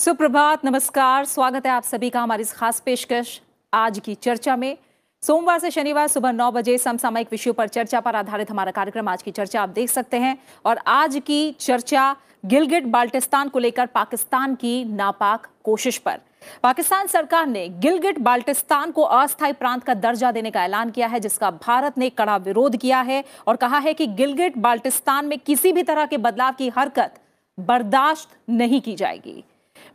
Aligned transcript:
सुप्रभात, 0.00 0.64
नमस्कार। 0.64 1.24
स्वागत 1.24 1.66
है 1.66 1.72
आप 1.72 1.82
सभी 1.82 2.08
का 2.10 2.20
हमारी 2.20 2.42
इस 2.42 2.52
खास 2.52 2.78
पेशकश 2.80 3.40
आज 3.72 3.98
की 3.98 4.14
चर्चा 4.14 4.54
में। 4.56 4.76
सोमवार 5.22 5.58
से 5.58 5.70
शनिवार 5.70 6.06
सुबह 6.06 6.32
नौ 6.32 6.50
बजे 6.50 6.76
समसामयिक 6.78 7.28
विषयों 7.30 7.54
पर 7.54 7.68
चर्चा 7.68 8.00
पर 8.00 8.16
आधारित 8.16 8.50
हमारा 8.50 8.70
कार्यक्रम 8.70 9.08
आज 9.08 9.22
की 9.22 9.30
चर्चा 9.30 9.62
आप 9.62 9.68
देख 9.68 9.90
सकते 9.90 10.16
हैं। 10.16 10.36
और 10.64 10.78
आज 10.86 11.20
की 11.26 11.50
चर्चा 11.52 12.16
गिलगिट 12.46 12.86
बाल्टिस्तान 12.86 13.48
को 13.48 13.58
लेकर 13.58 13.86
पाकिस्तान 13.86 14.54
की 14.54 14.84
नापाक 14.84 15.46
कोशिश 15.64 15.98
पर। 15.98 16.20
पाकिस्तान 16.62 17.06
सरकार 17.06 17.46
ने 17.46 17.68
गिलगिट 17.68 18.18
बाल्टिस्तान 18.18 18.90
को 18.90 19.02
अस्थायी 19.02 19.52
प्रांत 19.52 19.84
का 19.84 19.94
दर्जा 19.94 20.32
देने 20.32 20.50
का 20.50 20.64
ऐलान 20.64 20.90
किया 20.90 21.06
है, 21.06 21.20
जिसका 21.20 21.50
भारत 21.50 21.98
ने 21.98 22.10
कड़ा 22.10 22.36
विरोध 22.38 22.76
किया 22.76 23.00
है 23.00 23.24
और 23.46 23.56
कहा 23.56 23.78
है 23.78 23.94
कि 23.94 24.06
गिलगिट 24.06 24.58
बाल्टिस्तान 24.58 25.26
में 25.26 25.38
किसी 25.38 25.72
भी 25.72 25.82
तरह 25.82 26.06
के 26.06 26.18
बदलाव 26.18 26.52
की 26.52 26.68
हरकत 26.68 27.20
बर्दाश्त 27.58 28.36
नहीं 28.48 28.80
की 28.80 28.96
जाएगी। 28.96 29.44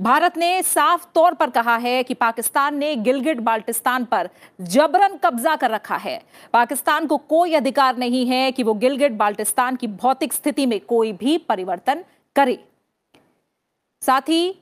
भारत 0.02 0.38
ने 0.38 0.62
साफ़ 0.63 1.05
तौर 1.16 1.34
पर 1.34 1.49
कहा 1.49 1.76
है 1.76 2.03
कि 2.03 2.13
पाकिस्तान 2.13 2.76
ने 2.76 2.95
गिलगिट 2.95 3.40
बाल्टिस्तान 3.40 4.05
पर 4.05 4.30
जबरन 4.62 5.17
कब्जा 5.17 5.55
कर 5.55 5.72
रखा 5.72 5.95
है। 5.95 6.22
पाकिस्तान 6.53 7.08
को 7.08 7.17
कोई 7.17 7.53
अधिकार 7.53 7.98
नहीं 7.98 8.26
है 8.26 8.52
कि 8.52 8.63
वो 8.63 8.73
गिलगिट 8.73 9.12
बाल्टिस्तान 9.12 9.76
की 9.76 9.88
भौतिक 9.88 10.34
स्थिति 10.34 10.66
में 10.66 10.80
कोई 10.80 11.13
भी 11.13 11.38
परिवर्तन 11.38 12.03
करे। 12.36 12.63
साथ 14.02 14.22
ही, 14.22 14.55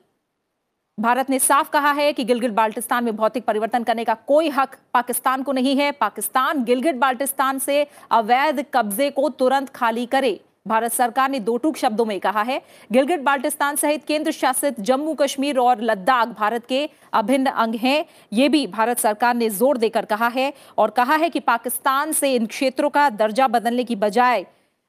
भारत 1.00 1.30
ने 1.30 1.40
साफ़ 1.40 1.70
कहा 1.70 1.92
है 1.92 2.14
कि 2.14 2.24
गिलगिट 2.24 2.52
बाल्टिस्तान 2.52 3.04
में 3.04 3.16
भौतिक 3.16 3.46
परिवर्तन 3.46 3.84
करने 3.84 4.04
का 4.06 4.14
कोई 4.14 4.50
हक 4.50 4.76
पाकिस्तान 4.94 5.44
को 5.44 5.52
नहीं 5.52 5.76
है। 5.78 5.92
पाकिस्तान 5.92 6.64
गिलगिट 6.64 6.96
बाल्टिस्तान 6.96 7.60
से 7.60 7.88
अवैध 8.12 8.66
कब्जे 8.74 9.10
को 9.10 9.30
तुरंत 9.30 9.70
खाली 9.70 10.06
करे। 10.06 10.40
भारत 10.66 10.92
सरकार 10.94 11.30
ने 11.30 11.40
दो 11.40 11.56
टूक 11.58 11.78
शब्दों 11.78 12.04
में 12.06 12.20
कहा 12.20 12.42
है 12.42 12.62
गिलगिट 12.92 13.22
बाल्टिस्तान 13.22 13.76
सहित 13.76 14.04
केंद्र 14.04 14.32
शासित 14.32 14.80
जम्मू 14.80 15.14
कश्मीर 15.14 15.58
और 15.58 15.82
लद्दाख 15.82 16.28
भारत 16.30 16.66
के 16.66 16.88
अभिन्न 17.14 17.50
अंग 17.54 17.76
हैं। 17.76 18.06
ये 18.32 18.48
भी 18.50 18.66
भारत 18.68 19.00
सरकार 19.00 19.36
ने 19.36 19.50
ज़ोर 19.50 19.78
देकर 19.78 20.06
कहा 20.06 20.28
है 20.28 20.52
और 20.78 20.90
कहा 20.92 21.16
है 21.16 21.30
कि 21.30 21.40
पाकिस्तान 21.42 22.12
से 22.12 22.34
इन 22.36 22.46
क्षेत्रों 22.46 22.90
का 22.90 23.10
दर्जा 23.12 23.48
बदलने 23.48 23.84
की 23.84 23.96
बजाय 23.98 24.46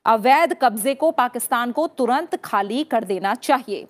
अवैध 0.07 0.57
कब्जे 0.63 0.95
को 0.95 1.11
पाकिस्तान 1.13 1.73
को 1.73 1.87
तुरंत 1.89 2.37
खाली 2.45 2.85
कर 2.85 3.05
देना 3.05 3.35
चाहिए। 3.35 3.87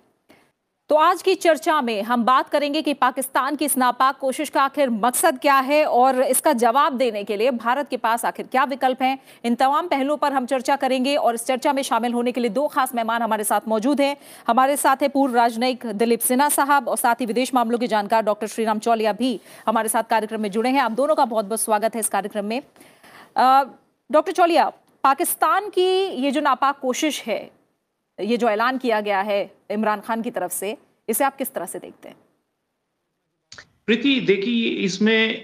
तो 0.89 0.95
आज 0.95 1.21
की 1.21 1.33
चर्चा 1.35 1.79
में 1.81 2.01
हम 2.03 2.23
बात 2.23 2.49
करेंगे 2.49 2.81
कि 2.81 2.93
पाकिस्तान 2.93 3.55
की 3.55 3.65
इस 3.65 3.77
नापाक 3.77 4.17
कोशिश 4.17 4.49
का 4.49 4.61
आखिर 4.61 4.89
मकसद 4.89 5.39
क्या 5.39 5.55
है 5.59 5.83
और 5.85 6.21
इसका 6.21 6.51
जवाब 6.53 6.97
देने 6.97 7.23
के 7.23 7.37
लिए 7.37 7.51
भारत 7.51 7.87
के 7.89 7.97
पास 7.97 8.25
आखिर 8.25 8.47
क्या 8.47 8.63
विकल्प 8.63 9.01
हैं। 9.01 9.17
इन 9.45 9.55
तमाम 9.55 9.87
पहलुओं 9.87 10.17
पर 10.17 10.33
हम 10.33 10.45
चर्चा 10.45 10.75
करेंगे 10.75 11.15
और 11.15 11.35
इस 11.35 11.45
चर्चा 11.45 11.73
में 11.73 11.81
शामिल 11.83 12.13
होने 12.13 12.31
के 12.31 12.41
लिए 12.41 12.49
दो 12.49 12.67
खास 12.67 12.93
मेहमान 12.95 13.21
हमारे 13.21 13.43
साथ 13.43 13.67
मौजूद 13.67 14.01
हैं। 14.01 14.15
हमारे 14.47 14.77
साथ 14.77 15.01
है 15.01 15.07
पूर्व 15.07 15.35
राजनयिक 15.35 15.85
दिलीप 15.87 16.19
सिन्हा 16.19 16.49
साहब 16.49 16.87
और 16.87 16.97
साथ 16.97 17.21
ही 17.21 17.25
विदेश 17.25 17.53
मामलों 17.53 17.79
के 17.79 17.87
जानकार 17.87 18.21
डॉक्टर 18.23 18.47
श्रीराम 18.47 18.79
चौलिया 18.79 19.13
भी 19.13 19.39
हमारे 19.67 19.89
साथ 19.89 20.03
कार्यक्रम 20.09 20.41
में 20.41 20.51
जुड़े 20.51 20.69
हैं। 20.69 20.81
आप 20.81 20.91
दोनों 20.91 21.15
का 21.15 21.25
बहुत 21.25 21.45
बहुत 21.45 21.61
स्वागत 21.61 21.95
है 21.95 21.99
इस 21.99 22.09
कार्यक्रम 22.09 22.45
में। 22.45 22.61
डॉक्टर 23.37 24.31
चौलिया, 24.31 24.71
पाकिस्तान 25.03 25.69
की 25.69 25.89
ये 26.21 26.31
जो 26.31 26.41
नापाक 26.41 26.79
कोशिश 26.79 27.23
है 27.23 27.54
ये 28.19 28.37
जो 28.37 28.49
ऐलान 28.49 28.77
किया 28.77 28.99
गया 29.01 29.21
है 29.21 29.39
इमरान 29.71 30.01
खान 30.01 30.21
की 30.21 30.31
तरफ़ 30.31 30.51
से, 30.53 30.77
इसे 31.09 31.23
आप 31.23 31.35
किस 31.37 31.53
तरह 31.53 31.65
से 31.65 31.79
देखते 31.79 32.09
हैं? 32.09 32.15
प्रीति, 33.87 34.19
देखिए, 34.21 34.69
इसमें 34.85 35.43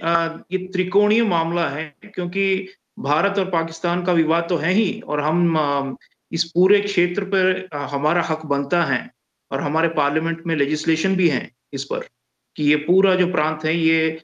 ये 0.52 0.58
त्रिकोणीय 0.68 1.24
मामला 1.24 1.68
है, 1.70 1.84
क्योंकि 2.06 2.68
भारत 3.00 3.40
और 3.40 3.50
पाकिस्तान 3.50 4.04
का 4.04 4.14
विवाद 4.14 4.46
तो 4.50 4.58
है 4.58 4.72
ही, 4.74 5.00
और 5.02 5.22
हम 5.22 5.98
इस 6.32 6.44
पूरे 6.52 6.80
क्षेत्र 6.82 7.24
पर 7.26 7.68
हमारा 7.92 8.22
हक 8.24 8.46
बनता 8.46 8.84
है, 8.84 9.10
और 9.52 9.62
हमारे 9.62 9.88
पार्लियामेंट 9.96 10.46
में 10.48 10.56
लेजिस्लेशन 10.56 11.16
भी 11.16 11.28
है 11.30 11.50
इस 11.74 11.84
पर, 11.84 12.08
कि 12.56 12.64
ये 12.64 12.76
पूरा 12.88 13.16
जो 13.16 13.32
प्रांत 13.32 13.66
है, 13.66 13.76
ये 13.78 14.22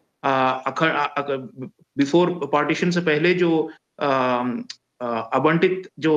बिफोर 1.98 2.30
पार्टीशन 2.54 2.92
से 2.92 3.02
पहले 3.02 3.34
जो 3.34 3.52
आवंटित 4.02 5.90
जो 6.00 6.14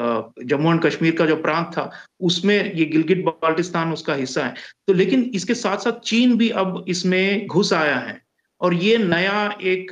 जम्मू 0.00 0.70
एंड 0.72 0.80
कश्मीर 0.82 1.14
का 1.16 1.26
जो 1.26 1.36
प्रांत 1.36 1.66
था, 1.72 1.90
उसमें 2.20 2.72
ये 2.74 2.84
गिलगित 2.86 3.24
बाल्टिस्तान 3.26 3.92
उसका 3.92 4.14
हिस्सा 4.14 4.44
है। 4.44 4.54
तो 4.86 4.92
लेकिन 4.92 5.30
इसके 5.34 5.54
साथ 5.56 5.78
साथ 5.78 6.00
चीन 6.04 6.36
भी 6.36 6.48
अब 6.50 6.84
इसमें 6.88 7.46
घुस 7.46 7.72
आया 7.72 7.96
है 7.96 8.20
और 8.60 8.74
ये 8.74 8.96
नया 8.98 9.58
एक 9.62 9.86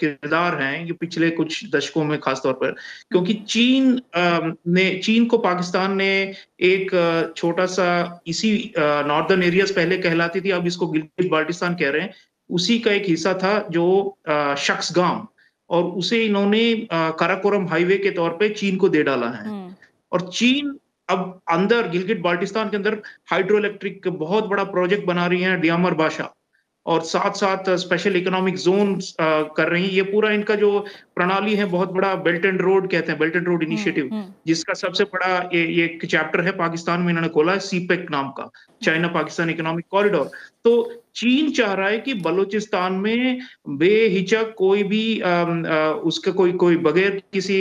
किरदार 0.00 0.60
है 0.62 0.86
ये 0.86 0.92
पिछले 0.92 1.30
कुछ 1.30 1.64
दशकों 1.70 2.04
में 2.04 2.18
खासतौर 2.20 2.52
पर। 2.52 2.70
क्योंकि 3.10 3.34
चीन 3.34 4.00
ने, 4.16 4.94
चीन 4.98 5.26
को 5.26 5.38
पाकिस्तान 5.38 5.96
ने 5.96 6.12
एक 6.62 7.32
छोटा 7.36 7.66
सा 7.68 8.20
इसी 8.26 8.72
नॉर्दर्न 8.78 9.42
एरियाज़ 9.42 9.72
पहले 9.72 9.98
कहलाती 9.98 10.40
थी, 10.40 10.50
अब 10.50 10.66
इसको 10.66 10.86
गिलगित 10.86 11.30
बाल्टिस्तान 11.30 11.74
कह 11.74 11.90
रहे 11.90 12.02
हैं। 12.02 12.14
उसी 12.50 12.78
का 12.78 12.92
एक 12.92 13.04
हिस्सा 13.08 13.32
था 13.34 13.58
जो 13.70 14.16
शख्स 14.58 14.92
गाँव 14.96 15.26
और 15.70 15.84
उसे 15.98 16.24
इन्होंने 16.24 16.64
काराकोरम 16.92 17.66
हाईवे 17.68 17.96
के 17.98 18.10
तौर 18.10 18.30
पे 18.30 18.48
चीन 18.48 18.76
को 18.76 18.88
दे 18.88 19.02
डाला 19.02 19.28
है। 19.28 19.52
और 20.12 20.28
चीन 20.30 20.78
अब 21.08 21.40
अंदर 21.50 21.88
गिलगिट 21.88 22.20
बाल्टिस्तान 22.22 22.70
के 22.70 22.76
अंदर 22.76 23.00
हाइड्रो 23.30 23.58
इलेक्ट्रिक 23.58 24.08
बहुत 24.08 24.44
बड़ा 24.44 24.64
प्रोजेक्ट 24.64 25.06
बना 25.06 25.26
रही 25.26 25.42
है 25.42 25.56
डियामर 25.60 25.94
भाषा 25.94 26.32
और 26.86 27.00
साथ 27.02 27.36
साथ 27.36 27.68
स्पेशल 27.78 28.16
इकोनॉमिक 28.16 28.56
जोन 28.56 28.98
कर 29.20 29.68
रही 29.68 29.82
है। 29.84 29.94
ये 29.94 30.02
पूरा 30.02 30.30
इनका 30.30 30.54
जो 30.54 30.78
प्रणाली 31.16 31.54
है 31.56 31.64
बहुत 31.66 31.92
बड़ा 31.92 32.14
बेल्ट 32.24 32.44
एंड 32.44 32.60
रोड 32.62 32.90
कहते 32.90 33.12
हैं 33.12 33.18
बेल्ट 33.18 33.36
एंड 33.36 33.46
रोड 33.48 33.62
इनिशिएटिव 33.62 34.10
जिसका 34.46 34.74
सबसे 34.74 35.04
बड़ा 35.04 35.50
ये, 35.54 35.66
ये 35.66 35.84
एक 35.84 36.04
चैप्टर 36.06 36.40
है 36.40 36.52
पाकिस्तान 36.58 37.00
में 37.00 37.08
इन्होंने 37.08 37.28
खोला 37.28 37.52
है 37.52 37.58
सीपेक 37.60 38.10
नाम 38.10 38.28
का 38.30 38.50
चाइना 38.82 39.08
पाकिस्तान 39.08 39.50
इकोनॉमिक 39.50 39.86
कॉरिडोर 39.90 40.30
तो 40.64 41.02
चीन 41.14 41.50
चाह 41.52 41.72
रहा 41.74 41.88
है 41.88 41.98
कि 41.98 42.14
बलूचिस्तान 42.22 42.92
में 42.92 43.38
बेहिचक 43.78 44.54
कोई 44.58 44.82
भी 44.84 45.04
उसका 46.04 46.32
कोई 46.32 46.52
कोई 46.62 46.76
बगैर 46.86 47.22
किसी 47.32 47.58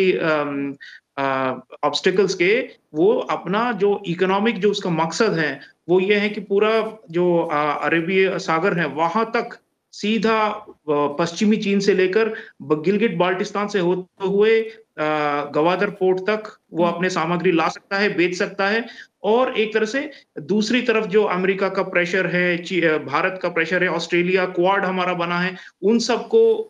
ऑब्स्टिकल्स 1.83 2.35
के 2.35 2.53
वो 2.95 3.13
अपना 3.31 3.71
जो 3.71 4.01
इकोनॉमिक 4.07 4.59
जो 4.59 4.71
उसका 4.71 4.89
मकसद 4.89 5.33
है 5.33 5.59
वो 5.89 5.99
ये 5.99 6.15
है 6.15 6.29
कि 6.29 6.41
पूरा 6.41 6.97
जो 7.11 7.37
अरेबिय 7.83 8.39
सागर 8.39 8.79
है 8.79 8.87
वहाँ 8.87 9.31
तक 9.35 9.59
सीधा 9.91 10.65
पश्चिमी 10.89 11.57
चीन 11.57 11.79
से 11.79 11.93
लेकर 11.93 12.33
गिलगिट 12.61 13.17
बाल्टिस्तान 13.17 13.67
से 13.67 13.79
होते 13.79 14.27
हुए 14.27 14.61
गवादर 15.53 15.89
पोर्ट 15.89 16.19
तक 16.19 16.57
वो 16.73 16.85
अपने 16.85 17.09
सामग्री 17.09 17.51
ला 17.51 17.67
सकता 17.67 17.97
है 17.97 18.15
बेच 18.15 18.35
सकता 18.35 18.67
है 18.67 18.85
और 19.23 19.59
एक 19.59 19.73
तरह 19.73 19.85
से 19.85 20.11
दूसरी 20.41 20.81
तरफ़ 20.81 21.05
जो 21.05 21.23
अमेरिका 21.23 21.69
का 21.69 21.83
प्रेशर 21.83 22.27
है 22.27 22.57
भारत 23.05 23.39
का 23.43 23.49
प्रेशर 23.49 23.83
है 23.83 23.89
ऑस्ट्रेलिया 23.89 24.45
क्वाड 24.45 24.85
हमारा 24.85 25.13
बना 25.13 25.39
है 25.39 25.55
उन 25.83 25.99
सबको 25.99 26.69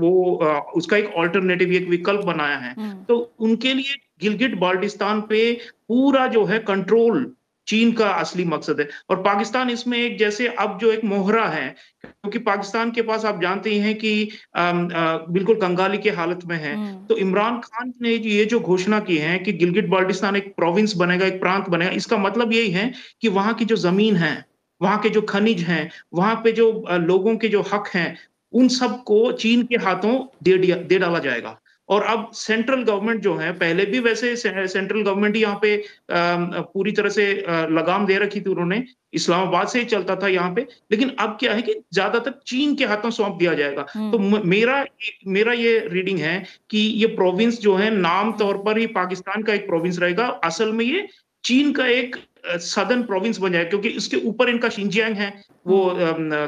वो 0.00 0.34
उसका 0.76 0.96
एक 0.96 1.12
ऑल्टरनेटिव 1.16 1.72
एक 1.72 1.88
विकल्प 1.88 2.20
बनाया 2.20 2.56
है। 2.56 3.04
तो 3.04 3.34
उनके 3.38 3.74
लिए 3.74 3.96
गिलगिट 4.20 4.54
बाल्टिस्तान 4.54 5.20
पे 5.20 5.52
पूरा 5.88 6.26
जो 6.26 6.44
है 6.44 6.58
कंट्रोल 6.58 7.32
चीन 7.70 7.92
का 7.92 8.08
असली 8.10 8.44
मकसद 8.44 8.80
है। 8.80 8.88
और 9.10 9.22
पाकिस्तान 9.22 9.70
इसमें 9.70 9.98
एक 9.98 10.18
जैसे 10.18 10.48
अब 10.58 10.78
जो 10.78 10.92
एक 10.92 11.04
मोहरा 11.04 11.46
है 11.48 11.68
क्योंकि 12.04 12.38
पाकिस्तान 12.38 12.90
के 12.90 13.02
पास 13.02 13.24
आप 13.24 13.40
जानते 13.42 13.70
ही 13.70 13.78
हैं 13.78 13.94
कि 13.94 14.30
आ, 14.56 14.62
आ, 14.62 15.16
बिल्कुल 15.28 15.56
कंगाली 15.56 15.98
के 15.98 16.10
हालत 16.10 16.40
में 16.44 16.56
है। 16.56 16.76
तो 17.06 17.16
इमरान 17.16 17.58
खान 17.58 17.92
ने 18.02 18.14
ये 18.14 18.44
जो 18.44 18.60
घोषणा 18.60 19.00
की 19.00 19.16
है 19.18 19.38
कि 19.38 19.52
गिलगिट 19.52 19.88
बाल्टिस्तान 19.88 20.36
एक 20.36 20.54
प्रोविंस 20.56 20.96
बनेगा 20.96 21.26
एक 21.26 21.40
प्रांत 21.40 21.68
बनेगा 21.68 21.90
इसका 21.90 22.16
मतलब 22.16 22.52
यही 22.52 22.70
है 22.70 22.92
कि 23.20 23.28
वहाँ 23.28 23.54
की 23.54 23.64
जो 23.64 23.76
ज़मीन 23.76 24.16
है 24.16 24.34
वहाँ 24.80 24.98
के 24.98 25.08
जो 25.08 25.22
खनिज 25.22 25.62
हैं 25.62 25.90
वहाँ 26.14 26.34
पे 26.34 26.52
जो 26.52 26.86
लोगों 26.90 27.36
के 27.36 27.48
जो 27.48 27.62
हक 27.62 27.88
हैं 27.94 28.18
उन 28.52 28.68
सबको 28.68 29.32
चीन 29.32 29.62
के 29.62 29.76
हाथों 29.76 30.14
दे 30.42 30.56
दिया 30.58 30.76
दे 30.76 30.98
डाला 30.98 31.18
जाएगा। 31.18 31.60
और 31.90 32.02
अब 32.04 32.30
सेंट्रल 32.34 32.82
गवर्नमेंट 32.82 33.20
जो 33.22 33.34
है 33.36 33.52
पहले 33.58 33.84
भी 33.86 34.00
वैसे 34.00 34.34
सेंट्रल 34.36 35.02
गवर्नमेंट 35.02 35.36
यहाँ 35.36 35.58
पे 35.62 35.76
पूरी 36.10 36.92
तरह 36.92 37.08
से 37.10 37.24
लगाम 37.70 38.06
दे 38.06 38.18
रखी 38.18 38.40
थी 38.40 38.50
उन्होंने। 38.50 38.82
इस्लामाबाद 39.14 39.68
से 39.68 39.78
ही 39.78 39.84
चलता 39.84 40.16
था 40.16 40.28
यहाँ 40.28 40.52
पे। 40.54 40.66
लेकिन 40.92 41.10
अब 41.20 41.36
क्या 41.40 41.52
है 41.54 41.62
कि 41.62 41.74
ज़्यादातर 41.92 42.34
चीन 42.46 42.74
के 42.76 42.84
हाथों 42.84 43.10
सौंप 43.10 43.36
दिया 43.38 43.54
जाएगा। 43.54 43.82
तो 43.82 44.18
मेरा 44.18 44.84
मेरा 45.28 45.52
ये 45.52 45.78
रीडिंग 45.88 46.18
है 46.18 46.42
कि 46.70 46.78
ये 46.78 47.06
प्रोविंस 47.16 47.60
जो 47.60 47.74
है 47.76 47.90
नाम 47.90 48.32
तौर 48.38 48.58
पर 48.66 48.78
ही 48.78 48.86
पाकिस्तान 48.94 49.42
का 49.42 49.54
एक 49.54 49.66
प्रोविंस 49.66 49.98
रहेगा। 49.98 50.26
असल 50.44 50.72
में 50.72 50.84
ये 50.84 51.06
चीन 51.44 51.72
का 51.72 51.86
एक 51.88 52.16
सदर्न 52.60 53.02
प्रोविंस 53.02 53.38
बन 53.38 53.52
जाए 53.52 53.64
क्योंकि 53.64 53.88
इसके 53.90 54.16
ऊपर 54.28 54.48
इनका 54.48 54.68
शिंजियांग 54.68 55.16
है 55.16 55.32
वो 55.66 55.80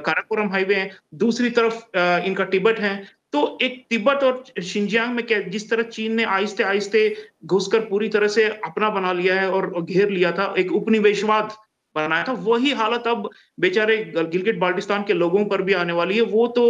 काराकोरम 0.00 0.48
हाईवे 0.50 0.74
है। 0.74 0.90
दूसरी 1.16 1.50
तरफ़ 1.50 1.98
इनका 2.26 2.44
तिब्बत 2.46 2.78
है। 2.80 2.94
तो 3.32 3.58
एक 3.62 3.84
तिब्बत 3.90 4.24
और 4.24 4.62
शिंजियांग 4.62 5.14
में 5.14 5.50
जिस 5.50 5.68
तरह 5.70 5.82
चीन 5.90 6.14
ने 6.14 6.24
आहिस्ते 6.28 6.62
आहिस्ते 6.62 7.04
घुसकर 7.46 7.80
पूरी 7.84 8.08
तरह 8.08 8.28
से 8.28 8.48
अपना 8.64 8.90
बना 8.90 9.12
लिया 9.12 9.40
है 9.40 9.50
और 9.50 9.82
घेर 9.82 10.10
लिया 10.10 10.32
था 10.32 10.54
एक 10.58 10.72
उपनिवेशवाद 10.72 11.52
बनाया 11.96 12.24
था 12.24 12.32
वही 12.42 12.70
हालत 12.72 13.06
अब 13.06 13.28
बेचारे 13.60 13.96
गिलगिट 14.06 14.58
बाल्टिस्तान 14.58 15.02
के 15.02 15.12
लोगों 15.12 15.44
पर 15.44 15.62
भी 15.62 15.72
आने 15.72 15.92
वाली 15.92 16.16
है 16.16 16.22
वो 16.26 16.46
तो 16.48 16.64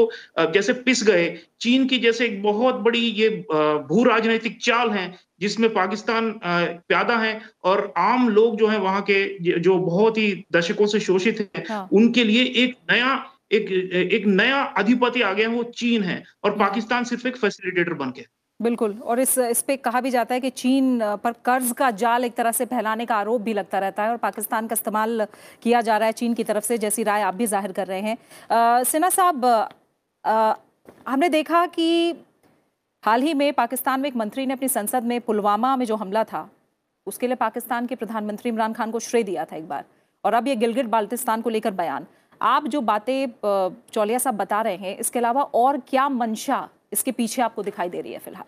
जैसे 0.54 0.72
पिस 0.86 1.02
गए 1.04 1.28
चीन 1.60 1.86
की 1.86 1.98
जैसे 1.98 2.26
एक 2.26 2.42
बहुत 2.42 2.74
बड़ी 2.80 3.00
ये 3.00 3.28
भू 3.88 4.04
राजनीतिक 4.04 4.58
चाल 4.60 4.90
है 4.90 5.12
जिसमें 5.40 5.72
पाकिस्तान 5.74 6.32
प्यादा 6.44 7.16
है 7.18 7.40
और 7.64 7.92
आम 7.98 8.28
लोग 8.28 8.56
जो 8.56 8.66
है 8.66 8.78
वहाँ 8.78 9.02
के 9.10 9.58
जो 9.60 9.78
बहुत 9.80 10.18
ही 10.18 10.32
दशकों 10.52 10.86
से 10.86 11.00
शोषित 11.00 11.40
हैं 11.56 11.64
हाँ। 11.68 11.88
उनके 11.92 12.24
लिए 12.24 12.44
एक 12.64 12.76
नया 12.92 13.14
एक 13.52 13.70
एक 14.12 14.26
नया 14.28 14.62
अधिपति 14.78 15.22
आ 15.22 15.32
गया 15.32 15.48
वो 15.50 15.62
चीन 15.74 16.02
है 16.02 16.22
और 16.44 16.50
हाँ। 16.50 16.58
पाकिस्तान 16.58 17.04
सिर्फ़ 17.04 17.28
एक 17.28 17.36
फैसिलिटेटर 17.38 17.94
बन 17.94 18.10
के 18.10 18.26
बिल्कुल, 18.60 18.92
और 18.94 19.20
इस 19.20 19.36
इस 19.40 19.62
पे 19.62 19.76
कहा 19.78 20.00
भी 20.00 20.10
जाता 20.10 20.34
है 20.34 20.40
कि 20.40 20.50
चीन 20.52 20.98
पर 21.22 21.32
कर्ज 21.44 21.72
का 21.72 21.90
जाल 21.92 22.24
एक 22.24 22.34
तरह 22.34 22.52
से 22.52 22.64
फैलाने 22.66 23.06
का 23.06 23.16
आरोप 23.16 23.40
भी 23.42 23.52
लगता 23.54 23.78
रहता 23.78 24.02
है 24.02 24.10
और 24.10 24.16
पाकिस्तान 24.18 24.66
का 24.66 24.74
इस्तेमाल 24.74 25.26
किया 25.62 25.80
जा 25.80 25.96
रहा 25.96 26.06
है 26.06 26.12
चीन 26.14 26.34
की 26.34 26.44
तरफ़ 26.44 26.64
से, 26.64 26.78
जैसी 26.78 27.02
राय 27.02 27.22
आप 27.22 27.34
भी 27.34 27.46
ज़ाहिर 27.48 27.72
कर 27.72 27.86
रहे 27.86 28.00
हैं। 28.00 28.84
सिन्हा 28.84 29.10
साहब 29.10 29.44
हमने 31.08 31.28
देखा 31.30 31.64
कि 31.68 32.14
हाल 33.04 33.22
ही 33.22 33.34
में 33.34 33.52
पाकिस्तान 33.54 34.00
में 34.00 34.08
एक 34.08 34.16
मंत्री 34.16 34.46
ने 34.46 34.54
अपनी 34.54 34.68
संसद 34.70 35.04
में 35.04 35.20
पुलवामा 35.22 35.76
में 35.76 35.84
जो 35.86 35.96
हमला 35.96 36.24
था, 36.24 36.48
उसके 37.06 37.26
लिए 37.26 37.36
पाकिस्तान 37.36 37.86
के 37.86 37.94
प्रधानमंत्री 37.96 38.48
इमरान 38.48 38.72
खान 38.72 38.90
को 38.90 39.00
श्रेय 39.00 39.22
दिया 39.24 39.44
था 39.44 39.56
एक 39.56 39.68
बार। 39.68 39.84
और 40.24 40.34
अब 40.34 40.48
ये 40.48 40.56
गिलगिट 40.56 40.86
बाल्टिस्तान 40.88 41.40
को 41.42 41.50
लेकर 41.50 41.70
बयान। 41.74 42.06
आप 42.42 42.66
जो 42.66 42.80
बातें 42.80 43.26
चौलिया 43.92 44.18
साहब 44.18 44.36
बता 44.36 44.60
रहे 44.62 44.76
हैं, 44.76 44.96
इसके 44.98 45.18
अलावा 45.18 45.42
और 45.42 45.78
क्या 45.88 46.08
मंशा 46.10 46.68
इसके 46.92 47.12
पीछे 47.12 47.42
आपको 47.42 47.62
दिखाई 47.62 47.88
दे 47.88 48.00
रही 48.00 48.12
है 48.12 48.18
फ़िलहाल? 48.18 48.44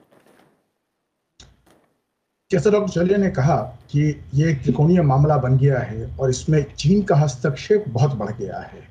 जैसा 2.51 2.71
डॉक्टर 2.71 2.93
चौलिया 2.93 3.19
ने 3.19 3.31
कहा 3.31 3.57
कि 3.91 4.03
ये 4.35 4.51
एक 4.51 4.63
त्रिकोणीय 4.63 5.03
मामला 5.03 5.37
बन 5.39 5.57
गया 5.59 5.79
है 5.81 6.07
और 6.17 6.31
इसमें 6.31 6.63
चीन 6.75 7.03
का 7.03 7.17
हस्तक्षेप 7.17 7.85
बहुत 7.89 8.15
बढ़ 8.15 8.33
गया 8.33 8.59
है। 8.63 8.83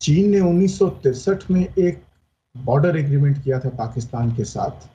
चीन 0.00 0.30
ने 0.30 0.40
उन्नीस 0.40 0.78
में 1.50 1.60
एक 1.60 2.02
बॉर्डर 2.54 2.96
एग्रीमेंट 2.96 3.42
किया 3.44 3.58
था 3.60 3.68
पाकिस्तान 3.78 4.34
के 4.36 4.44
साथ 4.44 4.88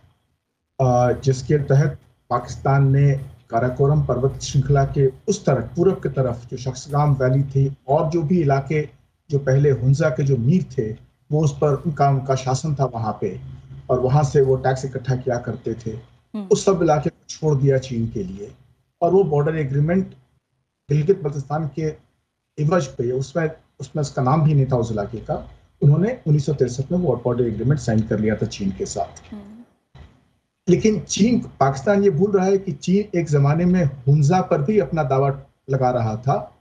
जिसके 1.24 1.58
तहत 1.66 1.98
पाकिस्तान 2.30 2.92
ने 2.92 3.12
काराकोरम 3.50 4.02
पर्वत 4.06 4.42
श्रृंखला 4.42 4.84
के 4.88 5.08
उस 5.30 5.46
तरफ़, 5.46 5.66
पूरब 5.76 6.02
की 6.04 6.10
तरफ़ 6.10 6.48
जो 6.50 6.58
शख्सगाम 6.60 7.14
वैली 7.16 7.44
थी 7.46 7.76
और 7.88 8.10
जो 8.10 8.22
भी 8.24 8.42
इलाके 8.42 8.82
जो 9.30 9.40
पहले 9.40 9.72
हुंजा 9.72 10.10
के 10.10 10.24
जो 10.24 10.38
मीर 10.38 10.64
थे 10.64 10.92
वो 11.32 11.44
उस 11.44 11.58
पर 11.58 11.74
उनका 11.74 12.10
उनका 12.10 12.36
शासन 12.36 12.76
था 12.76 12.86
वहाँ 12.86 13.18
पे। 13.22 13.40
और 13.90 14.00
वहाँ 14.00 14.24
से 14.24 14.42
वो 14.42 14.56
टैक्स 14.56 14.86
इकट्ठा 14.86 15.16
किया 15.16 15.38
करते 15.38 15.74
थे। 15.74 15.92
हम्म। 15.92 16.46
उस 16.46 16.66
सब 16.66 16.80
इलाके 16.84 17.10
को 17.10 17.26
छोड़ 17.30 17.58
दिया 17.58 17.78
चीन 17.78 18.08
के 18.08 18.24
लिए। 18.24 18.54
और 19.02 19.12
वो 19.12 19.24
बॉर्डर 19.24 19.56
एग्रीमेंट 19.56 20.14
गिलगित 20.90 21.22
बल्तिस्तान 21.22 21.70
के 21.80 21.96
इवज 22.58 22.88
पे 22.88 23.12
उसमें 23.12 23.52
उसमें 23.80 24.02
उसका 24.02 24.22
नाम 24.22 24.44
भी 24.44 24.54
नहीं 24.54 24.66
था 24.66 24.78
उस 24.78 24.92
इलाके 24.92 25.18
का। 25.18 25.52
उन्होंने 25.82 26.20
उन्नीस 26.28 26.50
में 26.50 26.98
वो 26.98 27.22
बॉर्डर 27.26 27.48
एग्रीमेंट 27.48 27.80
साइन 27.80 28.02
कर 28.02 28.20
लिया 28.20 28.36
था 28.36 28.46
चीन 28.46 28.72
के 28.72 28.86
साथ। 28.86 29.34
हम्म। 29.34 29.64
लेकिन 30.70 31.00
चीन 31.00 31.40
पाकिस्तान 31.60 32.04
ये 32.04 32.10
भूल 32.10 32.32
रहा 32.32 32.46
है 32.46 32.58
कि 32.58 32.72
चीन 32.72 33.20
एक 33.20 33.28
जमाने 33.28 33.66
में 33.66 33.86
हुंजा 33.86 34.42
पर 34.42 34.62
भी 34.62 34.80
अपना 34.80 35.04
दावा 35.04 35.42
लगा 35.70 35.92
रहा 35.92 36.16
था। 36.16 36.56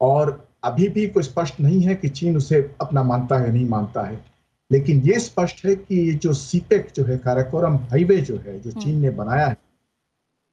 और 0.00 0.48
अभी 0.66 0.88
भी 0.88 1.06
कोई 1.06 1.22
स्पष्ट 1.22 1.60
नहीं 1.60 1.80
है 1.82 1.94
कि 1.94 2.08
चीन 2.08 2.36
उसे 2.36 2.70
अपना 2.80 3.02
मानता 3.02 3.38
है 3.38 3.52
नहीं 3.52 3.68
मानता 3.68 4.02
है। 4.02 4.24
लेकिन 4.70 5.02
ये 5.02 5.18
स्पष्ट 5.20 5.64
है 5.66 5.74
कि 5.76 6.00
ये 6.00 6.12
जो 6.14 6.32
सीपेक 6.32 6.88
जो 6.96 7.04
है 7.04 7.18
काराकोरम 7.18 7.76
हाईवे 7.76 8.20
जो 8.20 8.36
है 8.36 8.60
जो 8.60 8.70
चीन 8.70 9.00
ने 9.00 9.10
बनाया 9.10 9.46
है 9.46 9.56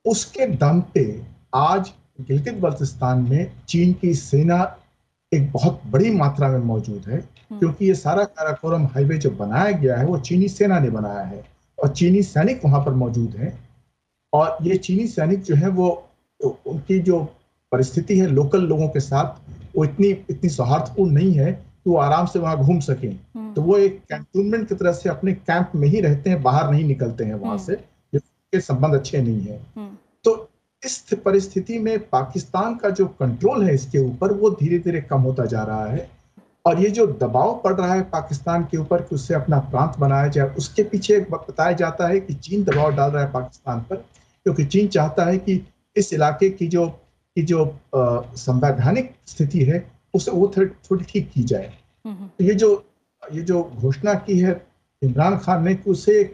उसके 0.06 0.46
दम 0.46 0.82
पे 0.82 1.24
आज 1.56 1.92
गिलगित 2.22 2.54
बल्तिस्तान 2.54 3.20
में 3.30 3.52
चीन 3.70 3.94
की 3.94 4.14
सेना 4.14 4.78
एक 5.34 5.52
बहुत 5.52 5.82
बड़ी 5.86 6.12
मात्रा 6.12 6.50
में 6.50 6.60
मौजूद 6.60 7.04
है। 7.08 7.18
हम्म। 7.18 7.60
क्योंकि 7.60 7.86
ये 7.86 7.96
सारा 7.96 8.24
काराकोरम 8.24 8.86
हाईवे 8.86 9.18
जो 9.18 9.32
बनाया 9.32 9.72
गया 9.72 9.98
है 9.98 10.06
वो 10.06 10.20
चीनी 10.20 10.48
सेना 10.48 10.80
ने 10.80 10.90
बनाया 10.90 11.22
है 11.22 11.44
और 11.84 11.90
चीनी 11.90 12.24
सैनिक 12.24 12.62
वहाँ 12.66 12.86
पर 12.86 12.92
मौजूद 12.94 13.36
हैं। 13.36 13.70
और 14.34 14.58
ये 14.62 14.78
चीनी 14.78 15.08
सैनिक 15.08 15.42
जो 15.42 15.56
है 15.56 15.70
वो 15.70 16.10
उनकी 16.68 17.00
जो 17.00 17.20
परिस्थिति 17.72 18.20
है 18.20 18.28
लोकल 18.28 18.62
लोगों 18.62 18.88
के 18.88 19.00
साथ 19.00 19.42
वो 19.74 19.84
इतनी 19.86 20.08
इतनी 20.08 20.50
सौहार्दपूर्ण 20.50 21.12
नहीं 21.12 21.34
है 21.34 21.52
कि 21.52 21.90
वो 21.90 21.98
आराम 22.00 22.26
से 22.26 22.40
वहाँ 22.40 22.58
घूम 22.58 22.80
सके 22.82 23.08
हम्म। 23.08 23.54
तो 23.54 23.62
वो 23.62 23.78
एक 23.78 24.00
कैंटोनमेंट 24.10 24.68
की 24.70 24.76
तरह 24.76 24.92
से 24.94 25.10
अपने 25.10 25.34
कैंप 25.34 25.72
में 25.76 25.88
ही 25.88 26.02
रहते 26.02 26.30
हैं 26.30 26.42
बाहर 26.44 26.72
नहीं 26.72 26.84
निकलते 26.86 27.24
हैं 27.24 27.34
वहाँ 27.36 27.54
हम्म। 27.54 27.66
से 27.66 27.76
के 28.54 28.60
संबंध 28.62 28.96
अच्छे 28.96 29.22
नहीं 29.22 29.42
है 29.42 29.60
हम्म। 29.78 29.90
तो 30.26 30.32
इस 30.84 31.14
परिस्थिति 31.26 31.78
में 31.80 31.98
पाकिस्तान 32.10 32.76
का 32.76 32.90
जो 32.90 33.06
कंट्रोल 33.20 33.64
है 33.64 33.74
इसके 33.76 34.00
ऊपर 34.00 34.34
वो 34.34 34.50
धीरे 34.52 34.80
धीरे 34.80 35.02
कम 35.02 35.22
होता 35.22 35.46
जा 35.46 35.64
रहा 35.64 35.86
है 35.86 36.10
और 36.66 36.80
ये 36.80 36.90
जो 36.90 37.06
दबाव 37.18 37.60
पड़ 37.64 37.74
रहा 37.74 37.94
है 37.94 38.02
पाकिस्तान 38.10 38.64
के 38.64 38.78
ऊपर 38.78 39.02
कि 39.02 39.16
उससे 39.16 39.34
अपना 39.34 39.60
प्रांत 39.72 39.98
बनाया 40.00 40.28
जाए 40.28 40.50
उसके 40.58 40.84
पीछे 40.84 41.20
बताया 41.32 41.72
जाता 41.76 42.08
है 42.08 42.20
कि 42.20 42.34
चीन 42.34 42.64
दबाव 42.64 42.96
डाल 42.96 43.12
रहा 43.12 43.24
है 43.24 43.32
पाकिस्तान 43.32 43.80
पर 43.80 43.96
क्योंकि 43.96 44.66
चीन 44.66 44.88
चाहता 44.88 45.26
है 45.26 45.38
कि 45.38 45.62
इस 45.96 46.14
इलाके 46.14 46.50
की 46.50 46.68
जो 46.68 46.88
की 47.36 47.42
जो 47.44 47.66
संवैधानिक 47.96 49.14
स्थिति 49.28 49.64
है 49.66 49.86
उसे 50.14 50.32
वो 50.32 50.52
थोड़ी 50.58 51.04
ठीक 51.04 51.32
की 51.32 51.44
जाए। 51.44 51.72
तो 52.06 52.44
ये 52.44 52.54
जो 52.56 52.70
ये 53.24 53.42
जो 53.42 53.64
घोषणा 53.64 54.14
की 54.26 54.40
है 54.40 54.62
इमरान 55.02 55.38
खान 55.40 55.64
ने 55.66 55.74
कि 55.76 55.90
उसे 55.92 56.20
एक 56.20 56.34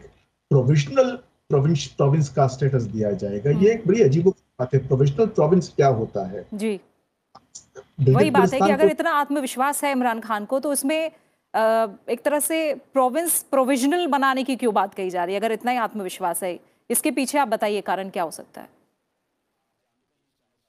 प्रोविजनल 0.50 1.10
प्रोविंस 1.50 1.86
प्रोविंस 1.96 2.28
का 2.28 2.46
स्टेटस 2.48 2.82
दिया 2.84 3.10
जाएगा। 3.22 3.50
ये 3.50 3.72
एक 3.72 3.86
बड़ी 3.86 4.02
अजीब 4.02 4.28
बात 4.28 4.74
है। 4.74 4.86
प्रोविजनल 4.86 5.26
प्रोविंस 5.28 5.72
क्या 5.76 5.88
होता 5.88 6.26
है? 6.26 6.44
जी। 6.54 6.80
वही 8.00 8.30
बात 8.30 8.52
है 8.54 8.60
कि 8.60 8.70
अगर 8.72 8.90
इतना 8.90 9.10
आत्मविश्वास 9.14 9.82
है 9.84 9.92
इमरान 9.92 10.20
खान 10.20 10.44
को 10.44 10.60
तो 10.60 10.70
उसमें 10.72 10.96
एक 10.96 12.20
तरह 12.24 12.40
से 12.40 12.74
प्रोविंस 12.92 13.42
प्रोविजनल 13.50 14.06
बनाने 14.06 14.44
की 14.44 14.56
क्यों 14.56 14.74
बात 14.74 14.94
कही 14.94 15.10
जा 15.10 15.24
रही 15.24 15.34
है 15.34 15.40
अगर 15.40 15.52
इतना 15.52 15.70
ही 15.70 15.78
आत्मविश्वास 15.78 16.42
है? 16.42 16.58
इसके 16.90 17.10
पीछे 17.10 17.38
आप 17.38 17.48
बताइए 17.48 17.80
कारण 17.80 18.08
क्या 18.10 18.22
हो 18.22 18.30
सकता 18.30 18.60
है? 18.60 18.68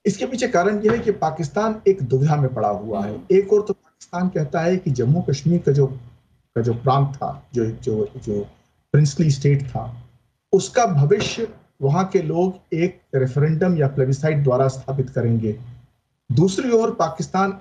इसके 0.04 0.26
पीछे 0.26 0.48
कारण 0.48 0.80
यह 0.82 0.92
है 0.92 0.98
कि 0.98 1.10
पाकिस्तान 1.18 1.80
एक 1.88 2.02
दुविधा 2.02 2.36
में 2.36 2.52
पड़ा 2.54 2.68
हुआ 2.68 3.04
है 3.04 3.10
हम्म। 3.10 3.36
एक 3.36 3.52
और 3.52 3.62
तो 3.62 3.72
पाकिस्तान 3.74 4.28
कहता 4.28 4.60
है 4.60 4.76
कि 4.76 4.90
जम्मू 4.90 5.22
कश्मीर 5.22 5.62
का 5.66 5.72
जो 5.72 5.86
का 6.56 6.62
जो 6.62 6.74
प्रांत 6.74 7.14
था 7.16 7.30
जो 7.54 7.66
जो 7.82 8.06
जो 8.18 8.40
प्रिंसली 8.94 9.30
स्टेट 9.30 9.66
था 9.68 9.84
उसका 10.52 10.86
भविष्य 10.86 11.48
वहाँ 11.82 12.04
के 12.12 12.22
लोग 12.22 12.74
एक 12.74 13.00
रेफरेंडम 13.14 13.76
या 13.76 13.86
प्लेबिसाइड 13.88 14.42
द्वारा 14.44 14.66
स्थापित 14.68 15.10
करेंगे 15.10 15.58
दूसरी 16.30 16.70
ओर 16.70 16.90
पाकिस्तान 16.94 17.58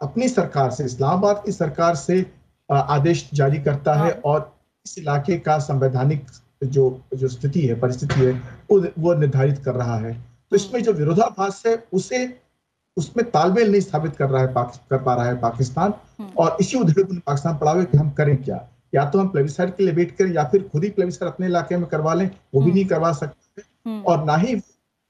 अपनी 0.00 0.28
सरकार 0.28 0.70
से 0.70 0.84
इस्लामाबाद 0.84 1.42
की 1.46 1.52
सरकार 1.52 1.94
से 1.96 2.24
आदेश 2.68 3.28
जारी 3.34 3.58
करता 3.58 3.94
है 3.94 4.00
हाँ। 4.02 4.20
और 4.24 4.52
इस 4.86 4.98
इलाके 4.98 5.38
का 5.38 5.58
संवैधानिक 5.58 6.26
जो 6.64 6.84
जो 7.14 7.28
स्थिति 7.28 7.60
है 7.60 7.78
परिस्थिति 7.80 8.20
है 8.20 8.32
वो 8.98 9.14
निर्धारित 9.14 9.58
कर 9.58 9.74
रहा 9.74 9.96
है 9.96 10.12
तो 10.52 10.56
इसमें 10.56 10.82
जो 10.82 10.92
विरोधाभास 10.92 11.62
है 11.66 11.74
उसे 11.92 12.26
उसमें 12.96 13.24
तालमेल 13.30 13.70
नहीं 13.70 13.80
स्थापित 13.80 14.16
कर 14.16 14.28
रहा 14.28 14.42
है 14.42 14.52
कर 14.56 15.02
पा 15.02 15.14
रहा 15.14 15.24
है 15.24 15.40
पाकिस्तान 15.40 15.94
हम्म। 16.18 16.30
और 16.38 16.56
इसी 16.60 16.78
उधेड़ 16.78 17.06
में 17.06 17.20
पाकिस्तान 17.20 17.56
पड़ा 17.58 17.72
हुआ 17.72 17.84
कि 17.84 17.98
हम 17.98 18.10
करें 18.12 18.36
क्या 18.42 18.66
या 18.94 19.04
तो 19.10 19.18
हम 19.18 19.28
प्लेबिसाइड 19.28 19.74
के 19.76 19.84
लिए 19.84 19.92
वेट 19.94 20.16
करें 20.16 20.32
या 20.32 20.44
फिर 20.44 20.62
खुद 20.68 20.84
ही 20.84 20.90
प्लेबिसाइड 20.90 21.32
अपने 21.32 21.46
इलाके 21.46 21.76
में 21.76 21.86
करवा 21.88 22.14
लें 22.14 22.26
वो 22.26 22.60
भी 22.60 22.60
हम्म। 22.60 22.74
नहीं 22.74 22.84
करवा 22.86 23.12
सकते 23.12 23.62
हम्म। 23.62 24.02
और 24.02 24.24
ना 24.24 24.36
ही 24.36 24.60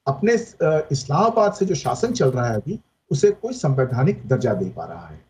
अपने 0.07 0.35
इस्लामाबाद 0.93 1.53
से 1.53 1.67
जो 1.67 1.75
शासन 1.77 2.13
चल 2.13 2.31
रहा 2.31 2.47
है 2.47 2.55
अभी 2.55 2.79
उसे 3.11 3.31
कोई 3.33 3.53
संवैधानिक 3.55 4.27
दर्जा 4.29 4.55
दे 4.55 4.69
पा 4.71 4.85
रहा 4.85 5.07
है 5.07 5.23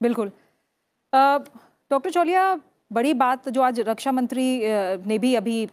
बिल्कुल 0.00 0.32
डॉक्टर 1.12 2.10
चौलिया 2.10 2.44
बड़ी 2.90 3.14
बात 3.16 3.48
जो 3.48 3.62
आज 3.62 3.80
रक्षा 3.82 4.12
मंत्री 4.12 4.46
ने 5.06 5.18
भी 5.18 5.34
अभी 5.34 5.64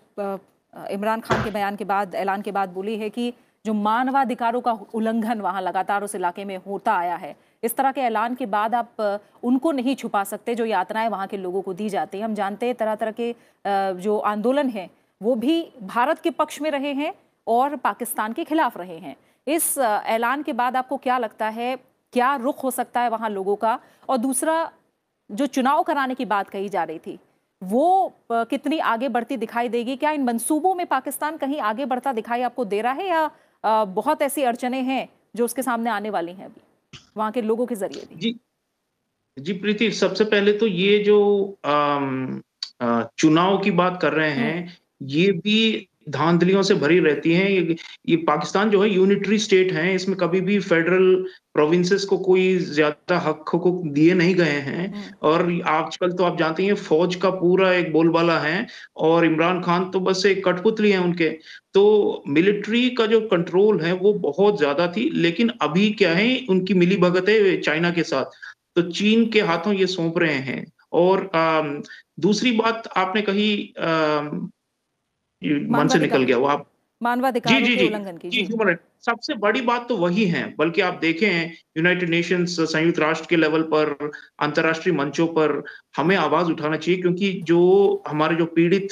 इमरान 0.73 1.21
खान 1.21 1.43
के 1.43 1.51
बयान 1.51 1.75
के 1.75 1.85
बाद, 1.85 2.15
ऐलान 2.15 2.41
के 2.41 2.51
बाद 2.51 2.69
बोली 2.69 2.97
है 2.97 3.09
कि 3.09 3.33
जो 3.65 3.73
मानवाधिकारों 3.73 4.61
का 4.61 4.71
उल्लंघन 4.93 5.41
वहाँ 5.41 5.61
लगातार 5.61 6.03
उस 6.03 6.15
इलाके 6.15 6.45
में 6.45 6.57
होता 6.57 6.93
आया 6.93 7.15
है। 7.15 7.35
इस 7.63 7.75
तरह 7.75 7.91
के 7.91 8.01
ऐलान 8.01 8.35
के 8.35 8.45
बाद 8.45 8.75
आप 8.75 9.21
उनको 9.43 9.71
नहीं 9.71 9.95
छुपा 9.95 10.23
सकते, 10.23 10.55
जो 10.55 10.65
यातनाएँ 10.65 11.09
वहाँ 11.09 11.27
के 11.27 11.37
लोगों 11.37 11.61
को 11.61 11.73
दी 11.73 11.89
जाती 11.89 12.17
हैं। 12.17 12.25
हम 12.25 12.33
जानते 12.35 12.65
हैं 12.65 12.75
तरह 12.75 12.95
तरह 12.95 13.11
के 13.11 13.35
जो 14.01 14.17
आंदोलन 14.19 14.69
हैं, 14.69 14.89
वो 15.21 15.35
भी 15.35 15.61
भारत 15.83 16.19
के 16.19 16.29
पक्ष 16.31 16.61
में 16.61 16.69
रहे 16.71 16.93
हैं 16.93 17.13
और 17.47 17.75
पाकिस्तान 17.77 18.33
के 18.33 18.43
खिलाफ 18.43 18.77
रहे 18.77 18.97
हैं। 18.97 19.15
इस 19.47 19.77
ऐलान 19.77 20.43
के 20.43 20.53
बाद 20.53 20.75
आपको 20.75 20.97
क्या 20.97 21.17
लगता 21.17 21.47
है, 21.49 21.75
क्या 22.13 22.35
रुख 22.35 22.63
हो 22.63 22.71
सकता 22.71 23.01
है 23.01 23.09
वहाँ 23.09 23.29
लोगों 23.29 23.55
का? 23.55 23.79
और 24.09 24.17
दूसरा, 24.17 24.71
जो 25.29 25.45
चुनाव 25.47 25.83
कराने 25.83 26.15
की 26.15 26.25
बात 26.25 26.49
कही 26.49 26.69
जा 26.69 26.83
रही 26.83 26.99
थी 26.99 27.19
वो 27.61 28.13
कितनी 28.31 28.77
आगे 28.85 29.09
बढ़ती 29.09 29.37
दिखाई 29.37 29.69
देगी 29.69 29.95
क्या 29.97 30.11
इन 30.11 30.23
मंसूबों 30.23 30.73
में 30.75 30.85
पाकिस्तान 30.87 31.37
कहीं 31.37 31.59
आगे 31.63 31.85
बढ़ता 31.85 32.13
दिखाई 32.13 32.41
आपको 32.43 32.65
दे 32.65 32.81
रहा 32.81 32.93
है 32.93 33.07
या 33.07 33.29
बहुत 33.63 34.21
ऐसी 34.21 34.43
अड़चने 34.43 34.81
हैं 34.83 35.07
जो 35.35 35.45
उसके 35.45 35.61
सामने 35.61 35.89
आने 35.89 36.09
वाली 36.09 36.33
हैं 36.33 36.45
अभी 36.45 36.99
वहाँ 37.17 37.31
के 37.31 37.41
लोगों 37.41 37.65
के 37.65 37.75
ज़रिए 37.75 38.05
भी 38.05 38.15
जी 38.17 38.39
जी 39.37 39.53
प्रीति 39.55 39.91
सबसे 39.93 40.23
पहले 40.25 40.53
तो 40.53 40.67
ये 40.67 40.97
जो 41.03 41.19
चुनाव 43.17 43.57
की 43.57 43.71
बात 43.73 43.99
कर 44.01 44.13
रहे 44.13 44.31
हैं 44.31 44.55
हम्म। 44.57 45.07
ये 45.09 45.31
भी 45.33 45.87
धांधलियों 46.09 46.61
से 46.63 46.75
भरी 46.75 46.99
रहती 46.99 47.33
हैं। 47.33 47.49
ये, 47.49 47.75
ये 48.07 48.15
पाकिस्तान 48.17 48.69
जो 48.69 48.81
है 48.83 48.89
यूनिटरी 48.89 49.37
स्टेट 49.39 49.71
है। 49.73 49.93
इसमें 49.95 50.17
कभी 50.17 50.41
भी 50.41 50.59
फेडरल 50.59 51.15
प्रोविंसेस 51.53 52.03
को 52.05 52.17
कोई 52.17 52.57
ज़्यादा 52.57 53.17
हक 53.19 53.51
हकूक 53.55 53.81
दिए 53.93 54.13
नहीं 54.13 54.35
गए 54.35 54.59
हैं। 54.61 54.87
हम्म। 54.87 55.27
और 55.29 55.61
आजकल 55.67 56.11
तो 56.11 56.23
आप 56.23 56.37
जानते 56.39 56.63
हैं 56.63 56.75
फौज 56.75 57.15
का 57.15 57.29
पूरा 57.31 57.71
एक 57.73 57.91
बोलबाला 57.93 58.37
है 58.39 58.65
और 58.97 59.25
इमरान 59.25 59.61
खान 59.61 59.89
तो 59.91 59.99
बस 59.99 60.25
एक 60.25 60.43
कठपुतली 60.45 60.91
है 60.91 60.99
उनके। 60.99 61.29
तो 61.73 62.23
मिलिट्री 62.27 62.89
का 62.89 63.05
जो 63.05 63.21
कंट्रोल 63.27 63.79
है 63.81 63.93
वो 63.93 64.13
बहुत 64.21 64.57
ज़्यादा 64.57 64.87
थी 64.87 65.09
लेकिन 65.15 65.51
अभी 65.61 65.89
क्या 65.91 66.13
है 66.13 66.45
उनकी 66.49 66.73
मिली 66.73 66.97
भगत 66.97 67.29
है 67.29 67.59
चाइना 67.61 67.91
के 67.91 68.03
साथ। 68.03 68.37
तो 68.75 68.81
चीन 68.91 69.25
के 69.29 69.41
हाथों 69.41 69.73
ये 69.73 69.87
सौंप 69.87 70.17
रहे 70.17 70.33
हैं। 70.33 70.65
और 70.93 71.29
आम, 71.35 71.81
दूसरी 72.19 72.51
बात 72.51 72.89
आपने 72.97 73.21
कही 73.21 73.49
ये 73.49 74.49
मन 75.41 75.87
से 75.87 75.99
निकल 75.99 76.23
गया 76.23 76.37
वो 76.37 76.47
आप 76.47 76.65
जी 77.41 77.61
जी 77.61 77.75
जी। 77.75 77.85
उल्लंघन 77.85 78.17
की 78.17 78.29
जी 78.29 78.37
जी 78.37 78.43
ह्यूमन 78.43 78.65
राइट 78.65 78.79
सबसे 79.01 79.33
बड़ी 79.33 79.61
बात 79.61 79.87
तो 79.89 79.97
वही 79.97 80.25
है 80.25 80.55
बल्कि 80.57 80.81
आप 80.81 80.93
देखें 80.93 81.51
यूनाइटेड 81.77 82.09
नेशंस 82.09 82.55
संयुक्त 82.59 82.99
राष्ट्र 82.99 83.27
के 83.29 83.35
लेवल 83.35 83.61
पर 83.63 84.11
अंतर्राष्ट्रीय 84.39 84.95
मंचों 84.95 85.27
पर 85.27 85.63
हमें 85.97 86.15
आवाज़ 86.15 86.51
उठाना 86.51 86.77
चाहिए 86.77 87.01
क्योंकि 87.01 87.31
जो 87.43 87.59
हमारे 88.07 88.35
जो 88.35 88.45
पीड़ित 88.45 88.87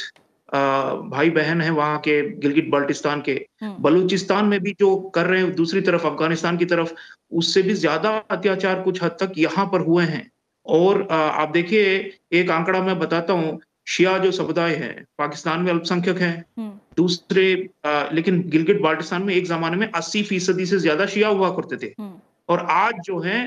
भाई 1.10 1.30
बहन 1.30 1.62
है 1.62 1.70
वहाँ 1.70 1.98
के 2.00 2.22
गिलगिट 2.40 2.70
बाल्टिस्तान 2.70 3.22
के 3.22 3.32
हम्म, 3.64 3.76
बलूचिस्तान 3.82 4.46
में 4.46 4.60
भी 4.60 4.76
जो 4.80 4.96
कर 4.96 5.26
रहे 5.26 5.42
हैं 5.42 5.56
दूसरी 5.56 5.82
तरफ़ 5.82 6.06
अफ़गानिस्तान 6.08 6.58
की 6.58 6.66
तरफ़ 6.66 6.94
उससे 7.32 7.62
भी 7.62 7.74
ज़्यादा 7.74 8.10
अत्याचार 8.32 8.82
कुछ 8.82 9.04
हद 9.04 9.18
तक 9.20 9.32
यहाँ 9.38 9.66
पर 9.66 9.82
हुए 9.82 10.04
हैं। 10.04 10.32
और 10.66 11.08
आप 11.12 11.50
देखिए 11.50 12.14
एक 12.34 12.50
आंकड़ा 12.52 12.82
मैं 12.82 13.00
बताता 13.00 13.34
हूँ 13.34 13.60
शिया 13.88 14.18
जो 14.18 14.32
समुदाय 14.32 14.74
है 14.76 14.92
पाकिस्तान 15.18 15.62
में 15.62 15.72
अल्पसंख्यक 15.72 16.18
है। 16.18 16.32
हम्म, 16.58 16.72
दूसरे 16.98 17.46
अ, 17.86 18.10
लेकिन 18.14 18.42
गिलगिट 18.50 18.82
बाल्टिस्तान 18.82 19.24
में 19.24 19.34
एक 19.36 19.46
जमाने 19.48 19.78
में 19.78 19.90
80 19.92 20.24
फ़ीसदी 20.24 20.66
से 20.66 20.80
ज़्यादा 20.80 21.06
शिया 21.06 21.28
हुआ 21.30 21.50
करते 21.56 21.78
थे। 21.78 21.94
हम्म, 22.00 22.14
और 22.50 22.66
आज 22.72 23.00
जो 23.06 23.20
है 23.20 23.40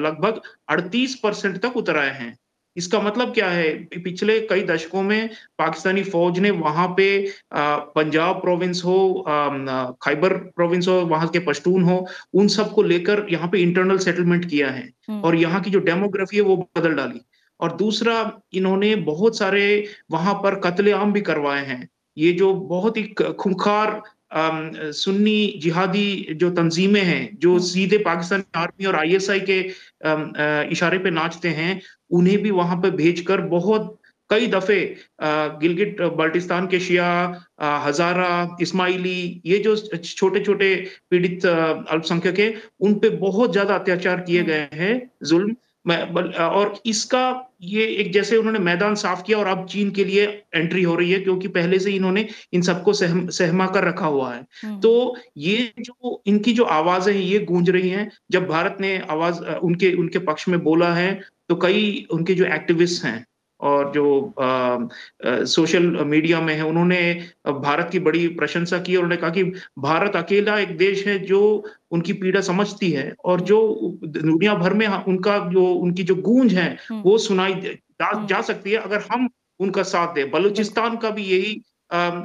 लगभग 0.00 0.40
38 0.70 1.14
परसेंट 1.22 1.56
तक 1.62 1.76
उतर 1.76 1.96
आए 1.96 2.14
हैं। 2.18 2.36
इसका 2.76 3.00
मतलब 3.00 3.32
क्या 3.34 3.48
है? 3.50 3.68
पिछले 3.96 4.38
कई 4.40 4.62
दशकों 4.62 5.02
में 5.02 5.28
पाकिस्तानी 5.58 6.02
फौज 6.04 6.38
ने 6.38 6.50
वहाँ 6.50 6.88
पे 6.96 7.06
पंजाब 7.54 8.40
प्रोविंस 8.40 8.82
हो 8.84 8.96
खैबर 10.04 10.34
प्रोविंस 10.56 10.88
हो 10.88 10.94
वहाँ 11.06 11.28
के 11.28 11.38
पश्तून 11.46 11.82
हो 11.82 12.06
उन 12.34 12.48
सबको 12.48 12.82
लेकर 12.82 13.26
यहाँ 13.30 13.48
पे 13.48 13.58
इंटरनल 13.58 13.98
सेटलमेंट 13.98 14.44
किया 14.44 14.70
है। 14.70 14.90
हम्म, 15.08 15.20
और 15.20 15.36
यहाँ 15.36 15.60
की 15.62 15.70
जो 15.70 15.78
डेमोग्राफी 15.80 16.36
है 16.36 16.42
वो 16.42 16.56
बदल 16.78 16.94
डाली। 16.94 17.20
और 17.60 17.76
दूसरा 17.76 18.16
इन्होंने 18.54 18.94
बहुत 19.04 19.38
सारे 19.38 19.62
वहाँ 20.10 20.34
पर 20.34 20.60
कत्लेआम 20.60 21.12
भी 21.12 21.20
करवाए 21.20 21.64
हैं 21.66 21.88
ये 22.16 22.32
जो 22.32 22.52
बहुत 22.66 22.96
ही 22.96 23.02
खूंखार 23.34 24.00
सुन्नी 24.34 25.58
जिहादी 25.62 26.26
जो 26.32 26.50
तंजीमें 26.50 27.02
हैं 27.02 27.38
जो 27.38 27.50
हम्म। 27.50 27.62
सीधे 27.62 27.98
पाकिस्तानी 27.98 28.44
आर्मी 28.56 28.86
और 28.86 28.96
आईएसआई 28.96 29.40
के 29.50 29.60
इशारे 30.72 30.98
पे 30.98 31.10
नाचते 31.10 31.48
हैं 31.50 31.80
उन्हें 32.10 32.38
भी 32.42 32.50
वहाँ 32.52 32.76
पे 32.76 32.90
भेजकर 32.92 33.40
बहुत 33.48 33.96
कई 34.30 34.46
दफे 34.46 34.78
गिलगिट 35.60 36.00
बाल्टिस्तान 36.16 36.66
के 36.66 36.80
शिया 36.80 37.08
हजारा 37.84 38.56
इस्माइली 38.60 39.42
ये 39.46 39.58
जो 39.58 39.76
छोटे 39.76 40.40
छोटे 40.40 40.74
पीड़ित 41.10 41.46
अल्पसंख्यक 41.46 42.38
है 42.38 42.54
उन 42.80 42.94
पे 42.94 43.10
बहुत 43.18 43.52
ज़्यादा 43.52 43.74
अत्याचार 43.74 44.20
किए 44.20 44.40
हम्म। 44.40 44.48
गए 44.48 44.68
हैं 44.74 45.10
जुल्म 45.24 45.54
और 45.88 46.74
इसका 46.86 47.52
ये 47.62 47.84
एक 47.94 48.12
जैसे 48.12 48.36
उन्होंने 48.36 48.58
मैदान 48.58 48.94
साफ़ 48.94 49.22
किया 49.22 49.38
और 49.38 49.46
अब 49.46 49.66
चीन 49.66 49.90
के 49.90 50.04
लिए 50.04 50.24
एंट्री 50.54 50.82
हो 50.82 50.94
रही 50.94 51.10
है 51.12 51.20
क्योंकि 51.20 51.48
पहले 51.48 51.78
से 51.78 51.92
इन्होंने 51.92 52.26
इन 52.52 52.62
सबको 52.62 52.92
सहम 52.92 53.28
सहमा 53.28 53.66
कर 53.66 53.84
रखा 53.84 54.06
हुआ 54.06 54.32
है। 54.34 54.44
हम्म, 54.64 54.80
तो 54.80 55.16
ये 55.36 55.72
जो 55.80 56.22
इनकी 56.26 56.52
जो 56.52 56.64
आवाज़ें 56.64 57.12
हैं 57.14 57.22
ये 57.22 57.38
गूंज 57.44 57.70
रही 57.70 57.88
हैं। 57.88 58.10
जब 58.30 58.46
भारत 58.48 58.76
ने 58.80 58.98
आवाज़ 59.10 59.40
उनके 59.40 59.92
उनके 59.94 60.18
पक्ष 60.18 60.48
में 60.48 60.58
बोला 60.62 60.92
है 60.94 61.12
तो 61.48 61.56
कई 61.56 62.06
उनके 62.10 62.34
जो 62.34 62.44
एक्टिविस्ट 62.44 63.04
हैं 63.04 63.24
और 63.60 63.92
जो 63.92 64.34
सोशल 65.46 65.82
मीडिया 66.04 66.40
में 66.40 66.54
है 66.54 66.64
उन्होंने 66.64 67.00
भारत 67.48 67.88
की 67.92 67.98
बड़ी 67.98 68.28
प्रशंसा 68.28 68.78
की 68.78 68.96
और 68.96 69.04
उन्होंने 69.04 69.20
कहा 69.20 69.30
कि 69.30 69.42
भारत 69.78 70.16
अकेला 70.16 70.58
एक 70.58 70.76
देश 70.76 71.06
है 71.06 71.18
जो 71.18 71.40
उनकी 71.90 72.12
पीड़ा 72.12 72.40
समझती 72.40 72.90
है 72.90 73.14
और 73.24 73.40
जो 73.40 73.58
दुनिया 74.04 74.54
भर 74.54 74.74
में 74.74 74.86
उनका 74.86 75.38
जो 75.38 75.66
उनकी 75.74 76.02
जो 76.02 76.14
गूंज 76.14 76.54
है 76.54 76.68
हम्म, 76.90 77.02
वो 77.02 77.18
सुनाई 77.18 77.54
जा, 77.54 78.06
हम्म। 78.06 78.26
जा 78.26 78.40
सकती 78.40 78.70
है 78.70 78.76
अगर 78.76 79.04
हम 79.12 79.28
उनका 79.60 79.82
साथ 79.82 80.14
दें। 80.14 80.30
बलूचिस्तान 80.30 80.96
का 80.96 81.10
भी 81.10 81.22
यही 81.22 81.60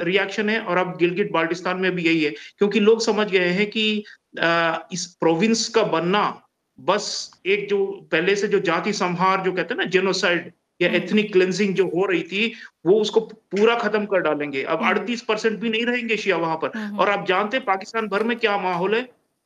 रिएक्शन 0.04 0.50
है 0.50 0.60
और 0.60 0.78
अब 0.78 0.98
गिलगिट 0.98 1.32
बाल्टिस्तान 1.32 1.78
में 1.78 1.92
भी 1.92 2.04
यही 2.04 2.24
है 2.24 2.30
क्योंकि 2.30 2.80
लोग 2.80 3.02
समझ 3.02 3.28
गए 3.32 3.48
हैं 3.50 3.70
कि 3.70 4.04
अ, 4.40 4.88
इस 4.92 5.06
प्रोविंस 5.20 5.68
का 5.70 5.84
बनना 5.84 6.42
बस 6.80 7.32
एक 7.46 7.68
जो 7.70 7.86
पहले 8.12 8.36
से 8.36 8.48
जो 8.48 8.60
जाति 8.60 8.94
संहार 8.94 9.42
जो 9.44 9.52
कहते 9.52 9.74
हैं 9.74 9.78
ना 9.78 9.90
जेनोसाइड 9.90 10.52
या 10.82 10.88
हम्म। 10.88 10.98
एथनिक 10.98 11.32
क्लेंजिंग 11.34 11.74
जो 11.76 11.86
हो 11.88 12.06
रही 12.06 12.22
थी 12.24 12.54
वो 12.86 13.00
उसको 13.02 13.20
पूरा 13.20 13.76
खत्म 13.76 14.06
कर 14.06 14.22
डालेंगे। 14.22 14.64
अब 14.64 14.82
हम्म। 14.82 14.90
अड़तीस 14.90 15.22
परसेंट 15.22 15.60
भी 15.60 15.70
नहीं 15.70 15.86
रहेंगे 15.86 16.18
शिया 16.18 16.38
वहाँ 16.38 16.56
पर। 16.58 16.72
हम्म, 16.76 16.98
और 17.00 17.10
आप 17.10 17.26
जानते 17.28 17.58
हैं 17.58 17.66
पाकिस्तान 17.66 18.08
भर 18.08 18.24
में 18.24 18.38
क्या 18.38 18.58
माहौल 18.60 18.96
है? 18.96 19.02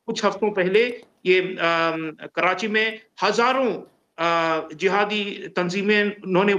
कुछ 0.07 0.23
हफ्तों 0.25 0.51
पहले 0.51 0.85
ये 1.25 1.39
अम, 1.41 2.09
कराची 2.35 2.67
में 2.67 2.99
हज़ारों 3.23 3.73
अ, 4.17 4.69
जिहादी 4.75 5.23
तंजीमें 5.55 6.15
उन्होंने 6.17 6.53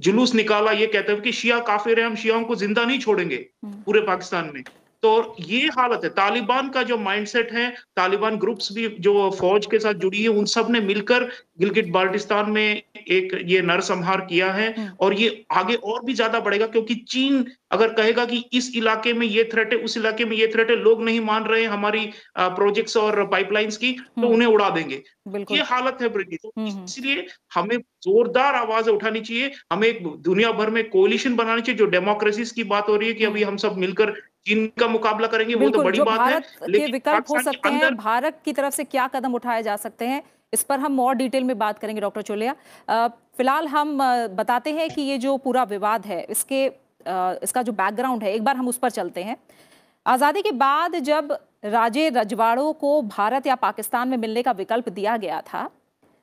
जुलूस 0.00 0.34
निकाला। 0.34 0.72
ये 0.72 0.86
कहते 0.86 1.12
हुए 1.12 1.20
कि 1.20 1.32
शिया 1.32 1.58
काफिर 1.66 2.00
है 2.00 2.04
हम 2.06 2.14
शियाओं 2.16 2.44
को 2.44 2.56
ज़िंदा 2.56 2.84
नहीं 2.84 2.98
छोड़ेंगे 2.98 3.36
हम्म, 3.64 3.74
पूरे 3.82 4.00
पाकिस्तान 4.00 4.50
में। 4.54 4.62
तो 5.02 5.36
ये 5.40 5.60
हालत 5.68 6.00
है 6.04 6.10
तालिबान 6.10 6.68
का 6.68 6.82
जो 6.82 6.96
माइंडसेट 6.98 7.52
है 7.52 7.68
तालिबान 7.96 8.36
ग्रुप्स 8.36 8.72
भी 8.72 8.86
जो 9.00 9.30
फौज 9.30 9.66
के 9.66 9.78
साथ 9.78 9.94
जुड़ी 9.96 10.22
है 10.22 10.28
उन 10.30 10.44
सबने 10.46 10.80
मिलकर 10.82 11.28
गिलगिट 11.60 11.90
बाल्टिस्तान 11.92 12.50
में 12.50 12.82
एक 13.08 13.34
ये 13.44 13.60
नरसंहार 13.62 14.20
किया 14.20 14.50
है 14.52 14.72
हम्म। 14.72 14.90
और 15.00 15.14
ये 15.14 15.44
आगे 15.52 15.74
और 15.74 16.04
भी 16.04 16.14
ज़्यादा 16.14 16.40
बढ़ेगा 16.40 16.66
क्योंकि 16.66 16.94
चीन 17.08 17.44
अगर 17.72 17.92
कहेगा 17.92 18.24
कि 18.24 18.44
इस 18.52 18.70
इलाके 18.76 19.12
में 19.12 19.26
ये 19.26 19.44
थ्रेट 19.52 19.72
है 19.72 19.78
उस 19.80 19.96
इलाके 19.96 20.24
में 20.24 20.36
ये 20.36 20.46
थ्रेट 20.46 20.70
है 20.70 20.76
लोग 20.78 21.02
नहीं 21.04 21.20
मान 21.22 21.44
रहे 21.44 21.64
हमारी 21.66 22.04
प्रोजेक्ट्स 22.38 22.96
और 22.96 23.24
पाइपलाइंस 23.28 23.76
की 23.76 23.92
तो 23.92 24.20
हम्म। 24.20 24.28
उन्हें 24.28 24.48
उड़ा 24.48 24.68
देंगे 24.70 25.02
ये 25.50 25.62
हालत 25.64 25.98
है 26.00 26.08
ब्रिटिश 26.08 26.38
तो 26.42 26.52
हम्म। 26.58 26.84
इसलिए 26.84 27.26
हमें 27.54 27.76
जोरदार 28.02 28.54
आवाज़ 28.54 28.90
उठानी 28.90 29.20
चाहिए 29.20 29.50
हमें 29.72 29.86
एक 29.88 30.06
दुनिया 30.22 30.50
भर 30.52 30.70
में 30.70 30.82
कोलिशन 30.90 31.36
बनानी 31.36 31.62
चाहिए 31.62 31.78
जो 31.78 31.86
डेमोक्रेसीज 31.88 32.50
की 32.50 32.64
बात 32.66 32.88
हो 32.88 32.96
रही 32.96 33.08
है 33.08 33.14
कि 33.14 33.24
अभी 33.24 33.42
हम 33.42 33.56
सब 33.58 33.76
मिलकर 33.76 34.14
चीन 34.46 34.66
का 34.78 34.86
मुकाबला 34.88 35.26
करेंगे 35.28 35.54
वो 35.56 35.68
तो 35.70 35.82
बड़ी 35.82 36.00
बात 36.00 36.08
है। 36.10 36.16
भारत 36.18 36.46
के 36.56 36.72
लेकिन 36.72 36.92
विकल्प 36.92 37.30
हो 37.30 37.40
सकते 37.42 37.68
हैं 37.70 37.94
भारत 37.96 38.40
की 38.44 38.52
तरफ़ 38.54 38.74
से 38.74 38.84
क्या 38.86 39.06
कदम 39.10 39.34
उठाए 39.34 39.62
जा 39.62 39.76
सकते 39.78 40.06
हैं 40.06 40.22
इस 40.52 40.62
पर 40.64 40.80
हम 40.80 41.00
और 41.00 41.14
डिटेल 41.16 41.44
में 41.44 41.56
बात 41.58 41.78
करेंगे 41.78 42.00
डॉक्टर 42.00 42.22
चोलिया। 42.24 42.54
फ़िलहाल 42.88 43.66
हम 43.68 43.96
बताते 44.34 44.72
हैं 44.72 44.88
कि 44.90 45.02
ये 45.02 45.16
जो 45.18 45.36
पूरा 45.38 45.62
विवाद 45.66 46.06
है 46.06 46.20
इसके 46.30 46.64
इसका 47.42 47.62
जो 47.62 47.72
बैकग्राउंड 47.74 48.22
है 48.22 48.32
एक 48.34 48.44
बार 48.44 48.56
हम 48.56 48.68
उस 48.68 48.78
पर 48.78 48.90
चलते 48.90 49.22
हैं। 49.22 49.36
आज़ादी 50.06 50.42
के 50.42 50.50
बाद 50.54 50.94
जब 51.04 51.36
राजे 51.66 52.08
रजवाड़ों 52.10 52.72
को 52.74 53.00
भारत 53.04 53.46
या 53.46 53.54
पाकिस्तान 53.56 54.08
में 54.08 54.16
मिलने 54.18 54.42
का 54.42 54.52
विकल्प 54.54 54.88
दिया 54.90 55.16
गया 55.16 55.40
था 55.44 55.68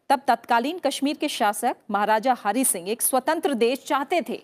तब 0.09 0.21
तत्कालीन 0.27 0.79
कश्मीर 0.79 1.17
के 1.17 1.27
शासक 1.29 1.75
महाराजा 1.91 2.35
हरि 2.39 2.63
सिंह 2.65 2.89
एक 2.89 3.01
स्वतंत्र 3.01 3.53
देश 3.55 3.83
चाहते 3.85 4.21
थे 4.29 4.39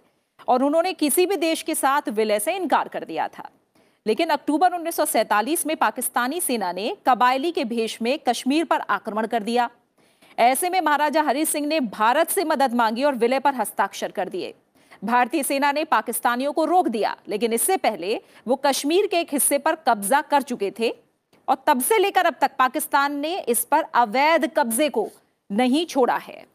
और 0.48 0.63
उन्होंने 0.63 0.93
किसी 0.95 1.25
भी 1.25 1.36
देश 1.38 1.62
के 1.62 1.75
साथ 1.75 2.09
विलय 2.12 2.39
से 2.39 2.55
इनकार 2.55 2.88
कर 2.88 3.03
दिया 3.05 3.27
था। 3.29 3.50
लेकिन 4.06 4.29
अक्टूबर 4.29 4.74
1947 4.74 5.65
में 5.65 5.75
पाकिस्तानी 5.77 6.41
सेना 6.41 6.72
ने 6.72 6.96
कबायली 7.08 7.51
के 7.51 7.65
भेष 7.65 8.01
में 8.01 8.18
कश्मीर 8.20 8.63
पर 8.63 8.79
आक्रमण 8.79 9.27
कर 9.27 9.44
दिया। 9.44 9.70
ऐसे 10.38 10.70
में 10.70 10.79
महाराजा 10.82 11.22
हरि 11.22 11.46
सिंह 11.46 11.68
ने 11.68 11.79
भारत 11.79 12.29
से 12.29 12.44
मदद 12.44 12.74
मांगी 12.74 13.03
और 13.03 13.15
विलय 13.15 13.39
पर 13.39 13.56
हस्ताक्षर 13.56 14.12
कर 14.12 14.29
दिए। 14.29 14.53
भारतीय 15.03 15.44
सेना 15.44 15.72
ने 15.72 15.84
पाकिस्तानियों 15.86 16.53
को 16.53 16.65
रोक 16.65 16.88
दिया, 16.88 17.15
लेकिन 17.27 17.53
इससे 17.53 17.77
पहले 17.77 18.22
वो 18.48 18.56
कश्मीर 18.56 19.08
के 19.08 19.20
एक 19.20 19.34
हिस्से 19.34 19.58
पर 19.58 19.75
कब्जा 19.88 20.22
कर 20.22 20.41
चुके 20.41 20.72
थे 20.79 20.89
और 21.48 21.63
तब 21.68 21.82
से 21.82 21.98
लेकर 21.98 22.25
अब 22.25 22.36
तक 22.41 22.56
पाकिस्तान 22.60 23.15
ने 23.15 23.39
इस 23.39 23.63
पर 23.65 23.84
अवैध 23.96 24.50
कब्जे 24.58 24.89
को 24.89 25.10
नहीं 25.50 25.86
छोड़ा 25.86 26.18
है। 26.18 26.46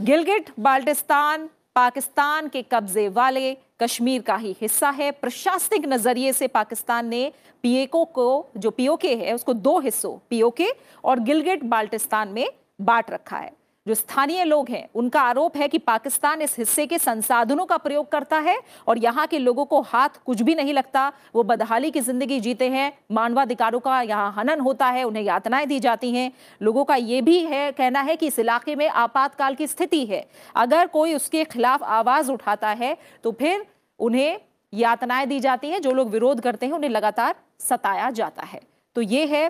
गिलगिट 0.00 0.50
बाल्टिस्तान, 0.60 1.48
पाकिस्तान 1.74 2.48
के 2.48 2.62
कब्जे 2.62 3.08
वाले 3.08 3.56
कश्मीर 3.80 4.22
का 4.22 4.36
ही 4.36 4.56
हिस्सा 4.60 4.90
है। 4.90 5.10
प्रशासनिक 5.10 5.86
नज़रिए 5.86 6.32
से 6.32 6.46
पाकिस्तान 6.46 7.06
ने 7.06 7.32
पीएको 7.62 8.04
को, 8.04 8.46
जो 8.56 8.70
पीओके 8.70 9.14
है, 9.16 9.34
उसको 9.34 9.52
दो 9.52 9.78
हिस्सों, 9.78 10.18
पीओके 10.30 10.68
और 11.04 11.20
गिलगेट 11.20 11.64
बाल्टिस्तान 11.64 12.28
में 12.28 12.48
बांट 12.80 13.10
रखा 13.10 13.36
है। 13.36 13.52
जो 13.86 13.94
स्थानीय 13.94 14.44
लोग 14.44 14.68
हैं, 14.68 14.88
उनका 14.94 15.20
आरोप 15.22 15.56
है 15.56 15.68
कि 15.68 15.78
पाकिस्तान 15.80 16.42
इस 16.42 16.56
हिस्से 16.58 16.86
के 16.86 16.98
संसाधनों 16.98 17.64
का 17.66 17.76
प्रयोग 17.78 18.10
करता 18.10 18.38
है 18.38 18.58
और 18.86 18.98
यहाँ 18.98 19.26
के 19.26 19.38
लोगों 19.38 19.64
को 19.64 19.80
हाथ 19.82 20.18
कुछ 20.26 20.42
भी 20.42 20.54
नहीं 20.54 20.72
लगता। 20.74 21.12
वो 21.34 21.42
बदहाली 21.44 21.90
की 21.90 22.00
ज़िंदगी 22.00 22.40
जीते 22.40 22.68
हैं, 22.68 22.92
मानवाधिकारों 23.12 23.80
का 23.80 24.00
यहाँ 24.02 24.32
हनन 24.32 24.60
होता 24.60 24.86
है, 24.86 25.04
उन्हें 25.04 25.22
यातनाएँ 25.24 25.66
दी 25.66 25.80
जाती 25.80 26.10
हैं। 26.12 26.30
लोगों 26.60 26.84
का 26.84 26.94
ये 26.96 27.20
भी 27.22 27.38
है, 27.40 27.70
कहना 27.72 28.00
है 28.00 28.16
कि 28.16 28.26
इस 28.26 28.38
इलाके 28.38 28.76
में 28.76 28.88
आपातकाल 28.88 29.54
की 29.54 29.66
स्थिति 29.66 30.04
है। 30.06 30.24
अगर 30.56 30.86
कोई 30.88 31.14
उसके 31.14 31.44
खिलाफ 31.46 31.82
आवाज़ 31.82 32.30
उठाता 32.32 32.68
है 32.70 32.96
तो 33.24 33.32
फिर 33.32 33.66
उन्हें 34.00 34.40
यातनाएँ 34.72 35.26
दी 35.26 35.38
जाती 35.40 35.68
हैं, 35.68 35.80
जो 35.80 35.92
लोग 35.92 36.10
विरोध 36.10 36.40
करते 36.40 36.66
हैं, 36.66 36.72
उन्हें 36.72 36.90
लगातार 36.90 37.34
सताया 37.60 38.10
जाता 38.12 38.42
है। 38.44 38.60
तो 38.96 39.02
ये 39.02 39.24
है 39.26 39.48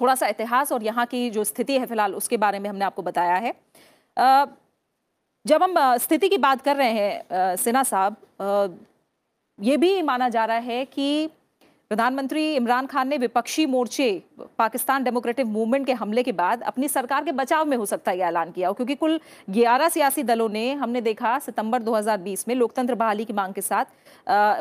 थोड़ा 0.00 0.14
सा 0.14 0.26
इतिहास 0.28 0.72
और 0.72 0.82
यहाँ 0.82 1.06
की 1.06 1.28
जो 1.30 1.44
स्थिति 1.44 1.78
है 1.78 1.86
फ़िलहाल, 1.86 2.14
उसके 2.14 2.36
बारे 2.36 2.58
में 2.58 2.68
हमने 2.70 2.84
आपको 2.84 3.02
बताया 3.02 3.36
है। 3.36 3.54
जब 5.46 5.62
हम 5.62 5.74
स्थिति 5.98 6.28
की 6.28 6.38
बात 6.38 6.62
कर 6.62 6.76
रहे 6.76 6.92
हैं 6.92 7.56
सिन्हा 7.56 7.82
साहब 7.84 8.78
ये 9.58 9.76
भी 9.76 10.00
माना 10.02 10.28
जा 10.28 10.44
रहा 10.44 10.58
है 10.58 10.84
कि 10.86 11.28
प्रधानमंत्री 11.90 12.54
इमरान 12.56 12.86
खान 12.86 13.08
ने 13.08 13.16
विपक्षी 13.18 13.64
मोर्चे, 13.66 14.22
पाकिस्तान 14.58 15.04
डेमोक्रेटिक 15.04 15.46
मूवमेंट 15.46 15.86
के 15.86 15.92
हमले 15.92 16.22
के 16.22 16.32
बाद 16.32 16.62
अपनी 16.62 16.88
सरकार 16.88 17.24
के 17.24 17.32
बचाव 17.32 17.64
में 17.66 17.76
हो 17.76 17.86
सकता 17.86 18.10
है 18.10 18.18
यह 18.18 18.26
ऐलान 18.26 18.50
किया। 18.50 18.70
क्योंकि 18.72 18.94
कुल 18.94 19.20
11 19.50 19.88
सियासी 19.88 20.22
दलों 20.22 20.48
ने, 20.48 20.72
हमने 20.74 21.00
देखा 21.00 21.38
सितंबर 21.38 21.82
2020 21.82 22.46
में 22.48 22.54
लोकतंत्र 22.54 22.94
बहाली 22.94 23.24
की 23.24 23.32
मांग 23.32 23.54
के 23.54 23.60
साथ 23.60 23.84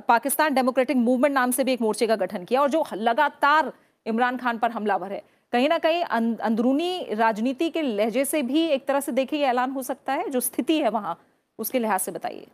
पाकिस्तान 0.08 0.54
डेमोक्रेटिक 0.54 0.98
मूवमेंट 0.98 1.34
नाम 1.34 1.52
से 1.52 1.64
भी 1.64 1.74
एक 1.74 1.82
मोर्चे 1.82 2.08
का 2.08 2.16
गठन 2.18 2.44
किया 2.46 2.62
और 2.62 2.70
जो 2.70 2.84
लगातार 2.94 3.72
इमरान 4.06 4.38
खान 4.38 4.58
पर 4.58 4.72
हमलावर 4.72 5.14
है 5.14 5.22
कहीं 5.54 5.70
ना 5.70 5.78
कहीं 5.78 6.04
अंदरूनी 6.04 7.14
राजनीति 7.16 7.70
के 7.70 7.82
लहजे 7.82 8.26
से 8.26 8.42
भी 8.42 8.66
एक 8.68 8.88
तरह 8.88 9.00
से 9.00 9.12
देखे 9.12 9.38
ये 9.38 9.46
ऐलान 9.46 9.72
हो 9.72 9.84
सकता 9.84 10.14
है 10.14 10.30
जो 10.30 10.40
स्थिति 10.40 10.78
है 10.80 10.90
वहाँ 10.90 11.18
उसके 11.60 11.80
लिहाज 11.80 12.00
से 12.00 12.12
बताइए 12.12 12.48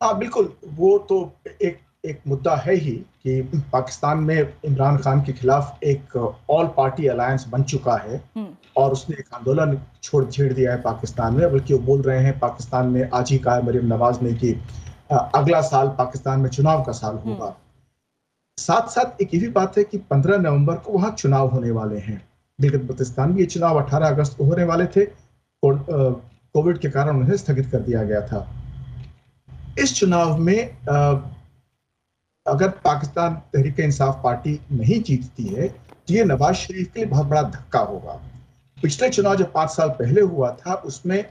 हाँ 0.00 0.16
बिल्कुल 0.18 0.52
वो 0.74 0.98
तो 1.08 1.20
एक 1.62 1.80
एक 2.04 2.20
मुद्दा 2.26 2.54
है 2.56 2.74
ही 2.74 2.92
कि 3.22 3.40
पाकिस्तान 3.72 4.18
में 4.18 4.36
इमरान 4.64 4.96
खान 4.98 5.20
के 5.22 5.32
खिलाफ 5.32 5.82
एक 5.84 6.16
ऑल 6.50 6.66
पार्टी 6.76 7.06
अलायंस 7.06 7.46
बन 7.48 7.62
चुका 7.62 7.96
है 7.96 8.16
हम्म। 8.36 8.54
और 8.76 8.92
उसने 8.92 9.16
एक 9.16 9.34
आंदोलन 9.34 9.80
छोड़ 10.02 10.24
छेड़ 10.26 10.52
दिया 10.52 10.72
है 10.72 10.80
पाकिस्तान 10.82 11.34
में 11.34 11.50
बल्कि 11.52 11.74
वो 11.74 11.80
बोल 11.80 12.02
रहे 12.02 12.22
हैं 12.24 12.38
पाकिस्तान 12.38 12.86
में 12.86 13.08
आज 13.10 13.30
ही 13.30 13.38
कहा 13.38 13.60
मरीम 13.60 13.86
नवाज़ 13.86 14.20
ने 14.20 14.32
कि 14.34 14.52
अगला 15.12 15.60
साल 15.62 15.88
पाकिस्तान 15.98 16.40
में 16.40 16.48
चुनाव 16.50 16.84
का 16.84 16.92
साल 16.92 17.16
होगा। 17.26 17.54
साथ 18.60 18.88
साथ 18.88 19.22
एक 19.22 19.34
ये 19.34 19.40
भी 19.40 19.48
बात 19.50 19.78
है 19.78 19.84
कि 19.84 19.98
15 20.10 20.38
नवंबर 20.38 20.76
को 20.76 20.92
वहाँ 20.92 21.10
चुनाव 21.18 21.48
होने 21.48 21.70
वाले 21.70 21.98
हैं। 21.98 22.20
गिलगित 22.58 22.82
बल्तिस्तान 22.82 23.30
में 23.30 23.38
ये 23.38 23.46
चुनाव 23.46 23.78
18 23.78 24.08
अगस्त 24.08 24.36
को 24.38 24.44
होने 24.44 24.64
वाले 24.64 24.86
थे। 24.86 25.04
कोविड 25.62 26.78
के 26.78 26.90
कारण 26.90 27.18
उन्हें 27.18 27.36
स्थगित 27.36 27.70
कर 27.70 27.80
दिया 27.80 28.02
गया 28.04 28.20
था। 28.26 28.40
इस 29.78 29.94
चुनाव 29.94 30.38
में 30.38 30.58
अगर 32.46 32.68
पाकिस्तान 32.84 33.34
तहरीक 33.54 33.80
इंसाफ 33.80 34.20
पार्टी 34.24 34.58
नहीं 34.72 35.02
जीतती 35.02 35.44
है 35.46 35.68
तो 35.68 36.14
ये 36.14 36.24
नवाज़ 36.24 36.56
शरीफ 36.56 36.92
के 36.92 37.00
लिए 37.00 37.08
बहुत 37.08 37.26
बड़ा 37.26 37.42
धक्का 37.42 37.80
होगा। 37.80 38.20
पिछले 38.76 39.08
चुनाव 39.08 39.36
जो 39.36 39.44
पाँच 39.54 39.70
साल 39.70 39.88
पहले 39.98 40.20
हुआ 40.22 40.50
था 40.60 40.74
उसमें 40.74 41.24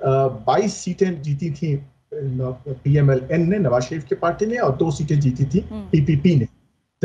बाईस 0.00 0.74
सीटें 0.74 1.22
जीती 1.22 1.50
थी 1.50 1.76
पीएमएलएन 2.14 3.48
ने 3.50 3.58
नवाज़ 3.58 3.84
शरीफ 3.84 4.04
की 4.04 4.14
पार्टी 4.16 4.46
ने 4.46 4.56
और 4.58 4.76
दो 4.76 4.90
सीटें 4.90 5.18
जीती 5.20 5.44
थी 5.44 5.60
पीपीपी 5.72 6.32
हम्म। 6.32 6.40
ने। 6.40 6.48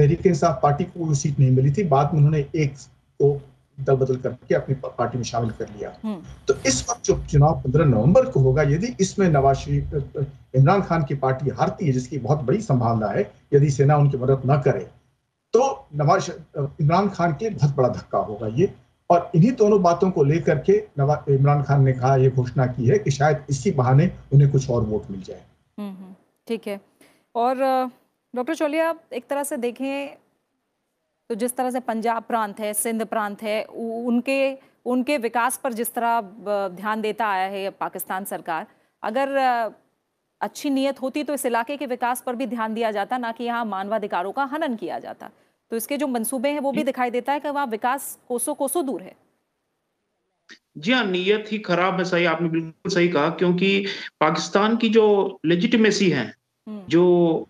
तहरीक 0.01 0.27
इंसाफ 0.27 0.60
पार्टी 0.63 0.84
को 0.84 1.05
वो 1.05 1.13
सीट 1.15 1.39
नहीं 1.39 1.51
मिली 1.51 1.72
थी। 1.72 1.84
बाद 1.88 2.13
में 2.13 2.20
उन्होंने 2.20 2.46
एक 2.55 2.75
को 3.20 3.31
दल 3.77 3.96
बदल 3.96 4.15
करके 4.15 4.55
अपनी 4.55 4.75
पार्टी 4.75 5.17
में 5.17 5.24
शामिल 5.25 5.50
कर 5.51 5.67
लिया। 5.67 5.91
हम्म। 6.03 6.22
तो 6.48 6.53
इस 6.67 6.81
वक्त 6.89 7.03
जो 7.05 7.17
चुनाव 7.31 7.62
पंद्रह 7.62 7.86
नवंबर 7.86 8.25
को 8.25 8.39
होगा 8.39 8.63
यदि 8.63 8.88
इसमें 9.00 9.27
नवाज़ 9.29 9.58
शरीफ 9.58 10.27
इमरान 10.55 10.81
खान 10.81 11.03
की 11.03 11.15
पार्टी 11.15 11.50
हारती 11.60 11.86
है 11.86 11.91
जिसकी 11.91 12.17
बहुत 12.17 12.41
बड़ी 12.41 12.62
संभावना 12.62 13.08
है 13.08 13.24
यदि 13.53 13.70
सेना 13.72 13.98
उनकी 13.98 14.17
मदद 14.17 14.41
न 14.46 14.60
करे 14.62 14.88
तो 15.53 15.63
नवाज़ 15.96 16.29
इमरान 16.81 17.10
खान 17.10 17.34
के 17.34 17.50
बहुत 17.50 17.75
बड़ा 17.75 17.89
धक्का 17.89 18.20
होगा 18.20 18.48
ये। 18.55 18.74
और 19.10 19.31
इन्हीं 19.36 19.51
दोनों 19.55 19.81
बातों 19.84 20.12
को 20.12 20.24
लेकर 20.24 20.60
के 20.60 20.77
नवाज़ 21.00 21.31
इमरान 21.31 21.63
खान 21.63 21.84
ने 21.84 21.93
कहा 21.93 22.15
यह 22.15 22.29
घोषणा 22.31 22.65
की 22.67 22.88
है 22.88 23.00
कि 23.00 23.12
शायद 23.12 23.43
इसी 23.50 23.72
बहाने 23.72 24.12
उन्हें 24.34 24.51
कुछ 24.51 24.70
और 24.70 24.84
वोट 24.84 25.10
मिल 25.12 25.22
जाए। 25.22 25.41
हम्म, 25.77 25.89
हम्म, 25.89 26.13
ठीक 26.48 26.67
है। 26.67 26.79
और 27.36 27.55
डॉक्टर 28.34 28.56
चोलिया 28.56 28.90
आप 28.90 29.02
एक 29.14 29.26
तरह 29.28 29.44
से 29.44 29.58
देखें 29.58 30.16
तो 31.30 31.36
जिस 31.36 31.56
तरह 31.56 31.72
से 31.72 31.80
पंजाब 31.80 32.24
प्रांत 32.24 32.60
है 32.60 32.74
सिंध 32.74 33.06
प्रांत 33.06 33.42
है 33.44 33.64
उनके 33.64 34.58
उनके 34.86 35.18
विकास 35.18 35.58
पर 35.58 35.74
जिस 35.74 35.94
तरह 35.94 36.22
ध्यान 36.76 37.02
देता 37.02 37.28
आया 37.28 37.48
है 37.48 37.70
पाकिस्तान 37.80 38.26
सरकार 38.26 38.68
अगर 39.04 39.38
अच्छी 40.42 40.70
नीयत 40.70 41.02
होती 41.02 41.24
तो 41.24 41.34
इस 41.34 41.46
इलाके 41.46 41.78
के 41.78 41.86
विकास 41.86 42.22
पर 42.22 42.36
भी 42.36 42.48
ध्यान 42.48 42.74
दिया 42.74 42.92
जाता 42.92 43.18
ना 43.18 43.32
कि 43.32 43.44
यहाँ 43.44 43.66
मानवाधिकारों 43.66 44.32
का 44.32 44.44
हनन 44.44 44.76
किया 44.76 45.00
जाता 45.00 45.30
तो 45.72 45.78
इसके 45.78 45.98
जो 45.98 46.08
मंसूबे 46.08 46.50
हैं 46.50 46.60
वो 46.60 46.72
भी 46.72 46.84
दिखाई 46.84 47.12
देता 47.12 47.34
है 47.34 47.39
कि 47.39 47.50
वहाँ 47.50 47.67
विकास 47.67 48.17
कोसों 48.28 48.56
कोसों 48.56 48.86
दूर 48.86 49.02
है 49.02 49.15
जी 50.78 50.91
हाँ 50.91 51.04
नीयत 51.06 51.52
ही 51.52 51.58
खराब 51.60 51.98
है 51.98 52.06
सही 52.06 52.26
आपने 52.26 52.50
बिल्कुल 52.50 52.91
सही 52.91 53.08
कहा 53.08 53.30
क्योंकि 53.30 53.86
पाकिस्तान 54.20 54.78
की 54.78 54.89
जो 54.89 55.06
लेजिटिमेसी 55.46 56.10
है। 56.10 56.40
जो 56.89 57.03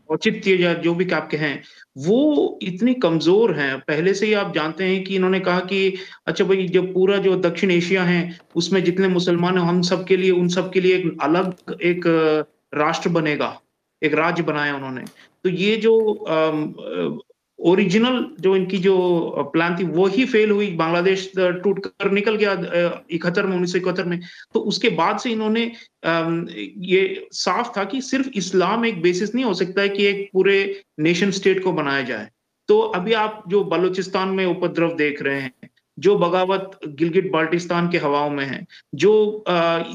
औचित्य 0.09 0.55
या 0.55 0.73
जो 0.73 0.93
भी 0.93 1.09
आपके 1.11 1.37
हैं, 1.37 1.61
वो 1.97 2.59
इतनी 2.61 2.93
कमज़ोर 2.93 3.53
हैं। 3.55 3.77
पहले 3.79 4.13
से 4.13 4.25
ही 4.25 4.33
आप 4.33 4.53
जानते 4.55 4.83
हैं 4.83 5.03
कि 5.03 5.15
इन्होंने 5.15 5.39
कहा 5.39 5.59
कि 5.59 5.95
अच्छा 6.27 6.45
भाई 6.45 6.67
जो 6.67 6.81
पूरा 6.83 7.17
जो 7.17 7.35
दक्षिण 7.35 7.71
एशिया 7.71 8.03
है, 8.03 8.37
उसमें 8.55 8.83
जितने 8.83 9.07
मुसलमान 9.07 9.57
हैं, 9.57 9.65
हम 9.65 9.81
सब 9.81 10.05
के 10.05 10.17
लिए, 10.17 10.31
उन 10.31 10.47
सब 10.47 10.71
के 10.71 10.81
लिए 10.81 10.95
एक 10.97 11.17
अलग 11.21 11.75
एक 11.81 12.07
राष्ट्र 12.75 13.09
बनेगा, 13.09 13.59
एक 14.01 14.13
राज्य 14.13 14.43
बनाया 14.43 14.75
उन्होंने। 14.75 15.01
तो 15.43 15.49
ये 15.49 15.75
जो 15.77 15.97
ओरिजिनल 17.61 18.25
जो 18.39 18.55
इनकी 18.55 18.77
जो 18.77 19.49
प्लान 19.53 19.75
थी, 19.79 19.83
वो 19.85 20.05
ही 20.07 20.25
फेल 20.25 20.51
हुई 20.51 20.67
बांग्लादेश 20.75 21.31
टूट 21.37 21.79
कर 21.85 22.11
निकल 22.11 22.35
गया 22.35 22.53
इकहत्तर 23.11 23.45
में, 23.45 23.53
उन्नीस 23.53 23.71
सौ 23.71 23.77
इकहत्तर 23.77 24.05
में। 24.05 24.19
तो 24.53 24.59
उसके 24.61 24.89
बाद 24.91 25.19
से 25.19 25.31
इन्होंने 25.31 25.63
ये 26.87 27.27
साफ़ 27.33 27.69
था 27.77 27.83
कि 27.83 28.01
सिर्फ़ 28.01 28.29
इस्लाम 28.35 28.85
एक 28.85 29.01
बेसिस 29.01 29.35
नहीं, 29.35 29.45
हो 29.45 29.53
सकता 29.53 29.81
है 29.81 29.89
कि 29.89 30.05
एक 30.05 30.29
पूरे 30.33 30.81
नेशन 30.99 31.31
स्टेट 31.31 31.63
को 31.63 31.71
बनाया 31.73 32.01
जाए। 32.03 32.29
तो 32.69 32.79
अभी 32.79 33.13
आप 33.15 33.43
जो 33.47 33.63
बलूचिस्तान 33.65 34.29
में 34.29 34.45
उपद्रव 34.45 34.95
देख 34.97 35.21
रहे 35.21 35.41
हैं 35.41 35.69
जो 36.01 36.17
बगावत 36.17 36.79
गिलगिट 36.85 37.31
बाल्टिस्तान 37.31 37.89
के 37.89 37.97
हवाओं 37.97 38.29
में 38.29 38.45
है 38.45 38.65
जो 38.95 39.11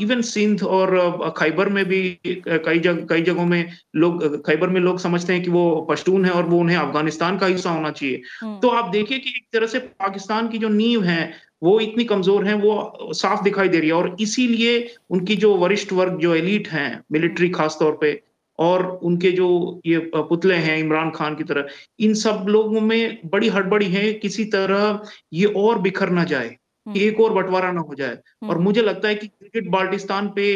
इवन 0.00 0.22
सिंध 0.24 0.62
और 0.70 0.94
खैबर 1.38 1.68
में 1.68 1.84
भी 1.84 2.02
कई 2.26 2.78
जग 2.78 3.06
कई 3.10 3.22
जगहों 3.22 3.46
में 3.46 3.72
लोग 3.96 4.24
खैबर 4.46 4.68
में 4.68 4.80
लोग 4.80 4.98
समझते 4.98 5.32
हैं 5.32 5.42
कि 5.42 5.50
वो 5.50 5.64
पश्तून 5.90 6.24
है 6.24 6.32
और 6.32 6.46
वो 6.46 6.58
उन्हें 6.58 6.76
अफ़गानिस्तान 6.76 7.38
का 7.38 7.46
हिस्सा 7.46 7.70
होना 7.70 7.90
चाहिए 7.90 8.22
हम्म। 8.42 8.58
तो 8.60 8.68
आप 8.68 8.90
देखिए 8.90 9.18
कि 9.18 9.30
एक 9.30 9.46
तरह 9.52 9.66
से 9.66 9.78
पाकिस्तान 9.78 10.48
की 10.48 10.58
जो 10.58 10.68
नींव 10.68 11.04
है 11.04 11.32
वो 11.62 11.78
इतनी 11.80 12.04
कमज़ोर 12.04 12.44
है 12.44 12.54
वो 12.54 13.12
साफ़ 13.14 13.42
दिखाई 13.42 13.68
दे 13.68 13.78
रही 13.78 13.88
है 13.88 13.94
और 13.94 14.16
इसीलिए 14.20 14.72
उनकी 15.10 15.36
जो 15.36 15.54
वरिष्ठ 15.56 15.92
वर्ग 15.92 16.18
जो 16.18 16.34
एलिट 16.34 16.68
हैं 16.68 16.88
मिलिट्री 17.12 17.48
खासतौर 17.50 17.92
पर 17.94 18.18
और 18.58 18.86
उनके 19.02 19.30
जो 19.30 19.48
ये 19.86 19.98
पुतले 20.16 20.54
हैं 20.54 20.76
इमरान 20.78 21.10
खान 21.10 21.34
की 21.34 21.44
तरह 21.44 21.68
इन 22.00 22.14
सब 22.14 22.46
लोगों 22.48 22.80
में 22.80 23.20
बड़ी 23.24 23.48
हड़बड़ी 23.48 23.86
है 23.86 24.12
किसी 24.12 24.44
तरह 24.44 25.02
ये 25.32 25.52
और 25.56 25.78
बिखर 25.78 26.10
ना 26.10 26.24
जाए 26.24 26.48
कि 26.48 26.90
हम्म। 26.90 27.00
एक 27.00 27.20
और 27.20 27.32
बंटवारा 27.32 27.70
ना 27.72 27.80
हो 27.80 27.94
जाए 27.94 28.18
और 28.42 28.50
हम्म। 28.50 28.62
मुझे 28.62 28.82
लगता 28.82 29.08
है 29.08 29.14
कि 29.14 29.26
क्रिकेट 29.26 29.68
बाल्टिस्तान 29.70 30.28
पे 30.28 30.46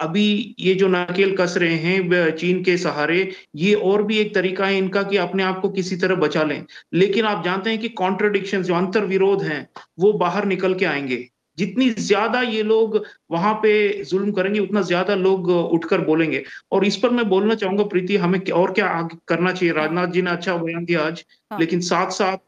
अभी 0.00 0.54
ये 0.58 0.74
जो 0.74 0.88
नकेल 0.88 1.36
कस 1.36 1.54
रहे 1.56 1.74
हैं 1.74 2.30
चीन 2.36 2.62
के 2.64 2.76
सहारे 2.76 3.18
ये 3.56 3.74
और 3.82 4.02
भी 4.02 4.18
एक 4.18 4.34
तरीका 4.34 4.66
है 4.66 4.78
इनका 4.78 5.02
कि 5.02 5.16
अपने 5.16 5.42
आप 5.42 5.60
को 5.60 5.68
किसी 5.68 5.96
तरह 5.96 6.14
बचा 6.14 6.42
लें 6.42 6.64
लेकिन 6.94 7.24
आप 7.24 7.44
जानते 7.44 7.70
हैं 7.70 7.78
कि 7.78 7.88
कॉन्ट्रडिक्शन 7.94 8.62
जो 8.62 8.74
अंतर 8.74 9.04
विरोध 9.04 9.42
हैं 9.42 9.66
वो 9.98 10.12
बाहर 10.12 10.44
निकल 10.44 10.74
के 10.74 10.84
आएँगे 10.84 11.28
जितनी 11.58 11.88
ज़्यादा 11.90 12.40
ये 12.42 12.62
लोग 12.62 13.02
वहाँ 13.30 13.52
पे 13.62 13.72
जुल्म 14.04 14.32
करेंगे 14.32 14.60
उतना 14.60 14.80
ज़्यादा 14.82 15.14
लोग 15.16 15.48
उठकर 15.48 16.00
बोलेंगे। 16.04 16.42
और 16.72 16.84
इस 16.84 16.96
पर 16.96 17.10
मैं 17.10 17.28
बोलना 17.28 17.54
चाहूँगा 17.54 17.84
प्रीति 17.86 18.16
हमें 18.16 18.40
और 18.52 18.72
क्या 18.72 18.86
आगे 18.88 19.16
करना 19.28 19.52
चाहिए? 19.52 19.74
राजनाथ 19.74 20.06
जी 20.08 20.22
ने 20.22 20.30
अच्छा 20.30 20.56
बयान 20.56 20.84
दिया 20.84 21.02
आज 21.02 21.24
हाँ। 21.50 21.58
लेकिन 21.60 21.80
साथ 21.82 22.10
साथ 22.12 22.38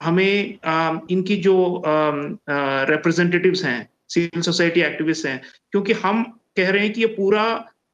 हमें 0.00 0.58
आ, 0.64 0.98
इनकी 1.10 1.36
जो 1.38 1.82
रिप्रेजेंटेटिव्स 2.90 3.64
हैं 3.64 3.88
सिविल 4.08 4.42
सोसाइटी 4.42 4.80
एक्टिविस्ट 4.82 5.26
हैं 5.26 5.40
क्योंकि 5.72 5.92
हम 5.94 6.22
कह 6.56 6.70
रहे 6.70 6.82
हैं 6.82 6.92
कि 6.92 7.00
ये 7.00 7.06
पूरा 7.14 7.44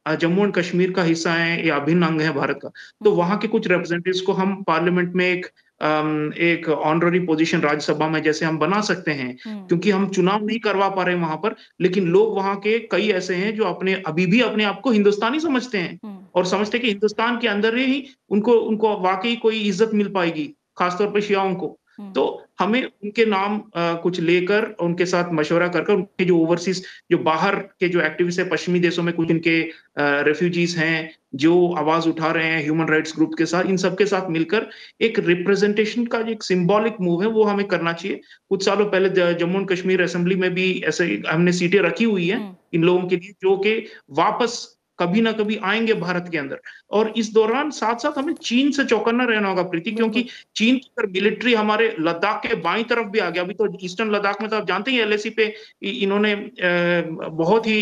जम्मू 0.07 0.45
एंड 0.45 0.53
कश्मीर 0.55 0.91
का 0.93 1.03
हिस्सा 1.03 1.33
है 1.33 1.67
या 1.67 1.77
अभिन्न 1.77 2.07
अंग 2.07 2.21
है 2.21 2.33
भारत 2.35 2.59
का। 2.63 2.69
तो 3.05 3.11
वहाँ 3.13 3.39
के 3.39 3.49
कुछ 3.49 3.67
रिप्रेजेंटेटिव्स 3.67 4.21
को 4.21 4.33
हम 4.33 4.63
पार्लियामेंट 4.63 5.15
में 5.15 5.25
एक 5.27 5.47
एक 5.81 6.69
ऑनररी 6.69 7.21
पोजीशन 7.21 7.61
राज्यसभा 7.61 8.09
में 8.09 8.23
जैसे 8.23 8.47
हम 8.47 8.59
बना 8.59 8.81
सकते 8.81 9.11
हैं 9.11 9.37
हम्म। 9.47 9.67
क्योंकि 9.67 9.91
हम 9.91 10.09
चुनाव 10.09 10.45
नहीं 10.45 10.59
करवा 10.59 10.89
पा 10.89 11.03
रहे 11.03 11.15
वहाँ 11.15 11.37
पर 11.37 11.57
लेकिन 11.81 12.07
लोग 12.07 12.37
वहाँ 12.37 12.57
के 12.57 12.79
कई 12.79 13.09
ऐसे 13.09 13.35
हैं 13.35 13.55
जो 13.57 13.65
अपने 13.65 13.95
अभी 14.07 14.27
भी 14.27 14.41
अपने 14.41 14.65
आप 14.65 14.81
को 14.81 14.91
हिंदुस्तानी 14.91 15.41
समझते 15.41 15.79
हैं 15.79 15.99
हम्म। 16.05 16.27
और 16.35 16.47
समझते 16.47 16.79
हैं 16.79 16.85
कि 16.85 16.91
हिंदुस्तान 16.91 17.39
के 17.39 17.49
अंदर 17.49 17.77
ही 17.77 18.05
उनको 18.31 18.53
उनको 18.53 18.97
वाकई 19.01 19.37
कोई 19.37 19.61
इज़्ज़त 19.61 19.91
मिल 19.95 20.09
पाएगी 20.09 20.55
खासतौर 20.79 21.11
पर 21.11 21.21
शियाओं 21.21 21.55
को। 21.55 21.80
तो 22.15 22.25
हमें 22.61 22.83
उनके 22.83 23.25
नाम 23.27 23.61
आ, 23.77 23.93
कुछ 23.95 24.21
लेकर 24.21 24.65
उनके 24.81 25.07
साथ 25.07 25.33
मशवरा 25.33 25.69
कर 25.69 25.85
कर 25.85 25.95
उनके 25.95 26.25
जो 26.25 26.39
ओवरसीज 26.39 26.83
जो 27.11 27.19
बाहर 27.21 27.57
के 27.81 27.89
जो 27.89 28.01
एक्टिविस्ट 28.01 28.41
है 28.41 28.49
पश्चिमी 28.49 28.81
देशों 28.81 29.03
में 29.03 29.13
कुछ 29.15 29.31
इनके 29.31 29.61
रेफ्यूजीज 30.25 30.77
हैं 30.77 31.11
जो 31.35 31.55
आवाज़ 31.79 32.09
उठा 32.09 32.31
रहे 32.31 32.47
हैं 32.47 32.63
ह्यूमन 32.63 32.89
राइट्स 32.89 33.15
ग्रुप 33.17 33.35
के 33.39 33.47
साथ 33.47 33.65
इन 33.65 33.77
सबके 33.77 34.07
साथ 34.07 34.31
मिलकर 34.31 34.69
एक 35.01 35.19
रिप्रेजेंटेशन 35.19 36.07
का 36.07 36.21
जो 36.23 36.33
एक 36.33 36.43
सिंबॉलिक 36.43 36.97
मूव 37.01 37.23
है 37.23 37.29
वो 37.29 37.45
हमें 37.45 37.67
करना 37.67 37.93
चाहिए 37.93 38.21
कुछ 38.49 38.65
सालों 38.65 38.87
पहले 38.87 39.35
जम्मू 39.35 39.61
एंड 39.61 39.69
कश्मीर 39.71 40.03
असेंबली 40.03 40.35
में 40.37 40.53
भी 40.55 40.73
ऐसे 40.89 41.07
हमने 41.29 41.53
सीटें 41.53 41.79
रखी 41.81 42.05
हुई 42.07 42.29
है 42.29 42.37
हम्म। 42.37 42.55
इन 42.73 42.85
लोगों 42.85 43.09
के 43.09 43.17
लिए 43.17 43.35
जो 43.43 43.57
कि 43.59 43.79
वापस 44.15 44.59
कभी 45.01 45.21
ना 45.21 45.33
कभी 45.33 45.57
आएँगे 45.65 45.95
भारत 45.97 46.29
के 46.33 46.39
अंदर। 46.39 46.61
और 46.91 47.13
इस 47.17 47.33
दौरान 47.33 47.71
साथ 47.71 47.97
साथ 47.97 48.19
हमें 48.19 48.33
चीन 48.35 48.71
से 48.73 48.85
चौकन्ना 48.85 49.25
रहना 49.25 49.49
होगा 49.49 49.63
प्रीति 49.63 49.93
क्योंकि 49.93 50.27
चीन 50.57 50.77
की 50.77 50.91
अगर 50.99 51.11
मिलिट्री 51.11 51.55
हमारे 51.55 51.95
लद्दाख 52.01 52.43
के 52.47 52.55
बाई 52.61 52.85
तरफ़ 52.85 53.09
भी 53.09 53.19
आ 53.19 53.31
गया 53.31 53.43
अभी 53.43 53.55
तो 53.55 53.69
ईस्टर्न 53.85 54.11
लद्दाख 54.11 54.41
में 54.41 54.51
तो 54.51 54.57
आप 54.57 54.67
जानते 54.67 54.91
हैं 54.91 55.01
एलएसी 55.01 55.31
पे 55.31 55.53
इन्होंने 55.83 56.35
बहुत 56.63 57.67
ही 57.67 57.81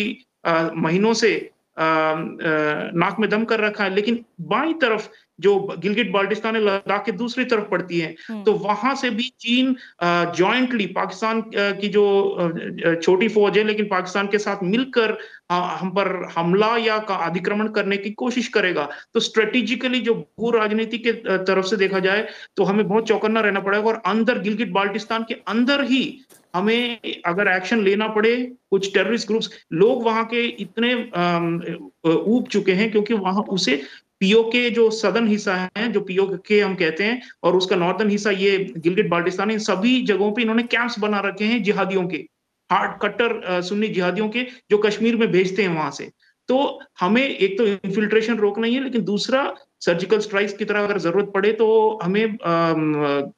महीनों 0.77 1.13
से 1.15 1.31
नाक 1.79 3.17
में 3.21 3.29
दम 3.31 3.45
कर 3.45 3.61
रखा 3.61 3.85
है 3.85 3.95
लेकिन 3.95 4.25
बाई 4.49 4.75
तरफ़ 4.75 5.09
जो 5.41 5.59
गिलगिट 5.79 6.11
बाल्टिस्तान 6.13 6.57
लद्दाख 6.59 7.05
के 7.05 7.13
दूसरी 7.13 7.45
तरफ़ 7.45 7.65
पड़ती 7.65 7.99
है 8.01 8.15
हम्म। 8.21 8.43
तो 8.45 8.53
वहाँ 8.55 8.95
से 8.95 9.11
भी 9.11 9.29
चीन 9.41 9.75
जॉइंटली 10.37 10.87
पाकिस्तान 10.95 11.43
की 11.55 11.89
जो 11.89 12.07
छोटी 13.03 13.29
फौज 13.29 13.59
है 13.59 13.65
लेकिन 13.65 13.89
पाकिस्तान 13.89 14.27
के 14.27 14.39
साथ 14.39 14.63
मिलकर 14.65 15.17
हम 15.51 15.91
पर 15.91 16.13
हमला 16.37 16.77
या 16.77 16.99
का 17.09 17.15
अधिक्रमण 17.27 17.69
करने 17.69 17.97
की 17.97 18.11
कोशिश 18.17 18.49
करेगा 18.49 18.89
तो 19.15 19.21
स्ट्रेटेजिकली 19.21 20.01
जो 20.01 20.15
भू 20.15 20.51
राजनीति 20.51 20.99
के 20.99 21.13
तरफ़ 21.45 21.67
से 21.67 21.77
देखा 21.77 21.99
जाए 22.01 22.27
तो 22.57 22.65
हमें 22.65 22.87
बहुत 22.89 23.09
चौकन्ना 23.09 23.41
रहना 23.41 23.61
पड़ेगा 23.61 23.89
और 23.89 24.03
अंदर 24.07 24.39
गिलगिट 24.41 24.73
बाल्टिस्तान 24.73 25.25
के 25.29 25.35
अंदर 25.49 25.85
ही 25.85 26.03
हमें 26.55 27.21
अगर 27.27 27.49
एक्शन 27.49 27.83
लेना 27.85 28.09
पड़े, 28.09 28.37
कुछ 28.71 28.93
टेररिस्ट 28.95 29.29
ग्रुप्स 29.29 29.51
लोग 29.73 30.03
वहाँ 30.05 30.25
के 30.27 30.43
इतने 30.63 30.95
ऊब 32.05 32.47
चुके 32.51 32.73
हैं 32.73 32.91
क्योंकि 32.91 33.15
वहाँ 33.15 33.43
उसे 33.51 33.81
पीओके 34.21 34.69
जो 34.71 34.89
सदर्न 34.91 35.29
हिस्सा 35.29 35.55
है, 35.57 35.91
जो 35.93 36.01
पीओके 36.01 36.61
हम 36.61 36.75
कहते 36.75 37.05
हैं, 37.05 37.21
और 37.43 37.57
उसका 37.57 37.77
नॉर्दर्न 37.77 38.11
हिस्सा 38.11 38.31
ये 38.31 38.57
गिलगिट 38.77 39.09
बाल्टिस्तान 39.09 39.51
इन 39.51 39.59
सभी 39.61 40.01
जगहों 40.07 40.31
पे 40.33 40.43
इन्होंने 40.43 40.63
कैंप्स 40.65 40.99
बना 40.99 41.21
रखे 41.27 41.45
हैं 41.45 41.63
जिहादियों 41.63 42.07
के 42.09 42.17
हार्ड 42.71 42.99
कट्टर 43.03 43.61
सुन्नी 43.63 43.89
जिहादियों 43.89 44.29
के, 44.29 44.47
जो 44.71 44.79
कश्मीर 44.79 45.17
में 45.17 45.31
भेजते 45.33 45.63
हैं 45.63 45.75
वहाँ 45.75 45.91
से। 45.91 46.11
तो 46.49 46.81
हमें 47.01 47.23
एक 47.23 47.57
तो 47.59 47.67
इन्फिल्ट्रेशन 47.67 48.37
रोकना 48.37 48.67
ही 48.67 48.75
है, 48.75 48.83
लेकिन 48.83 49.05
दूसरा 49.05 49.43
सर्जिकल 49.83 50.19
स्ट्राइक्स 50.19 50.53
की 50.53 50.65
तरह 50.65 50.85
अगर 50.85 50.99
ज़रूरत 50.99 51.31
पड़े 51.35 51.53
तो 51.53 51.67
हमें 52.03 52.25
आ, 52.25 52.75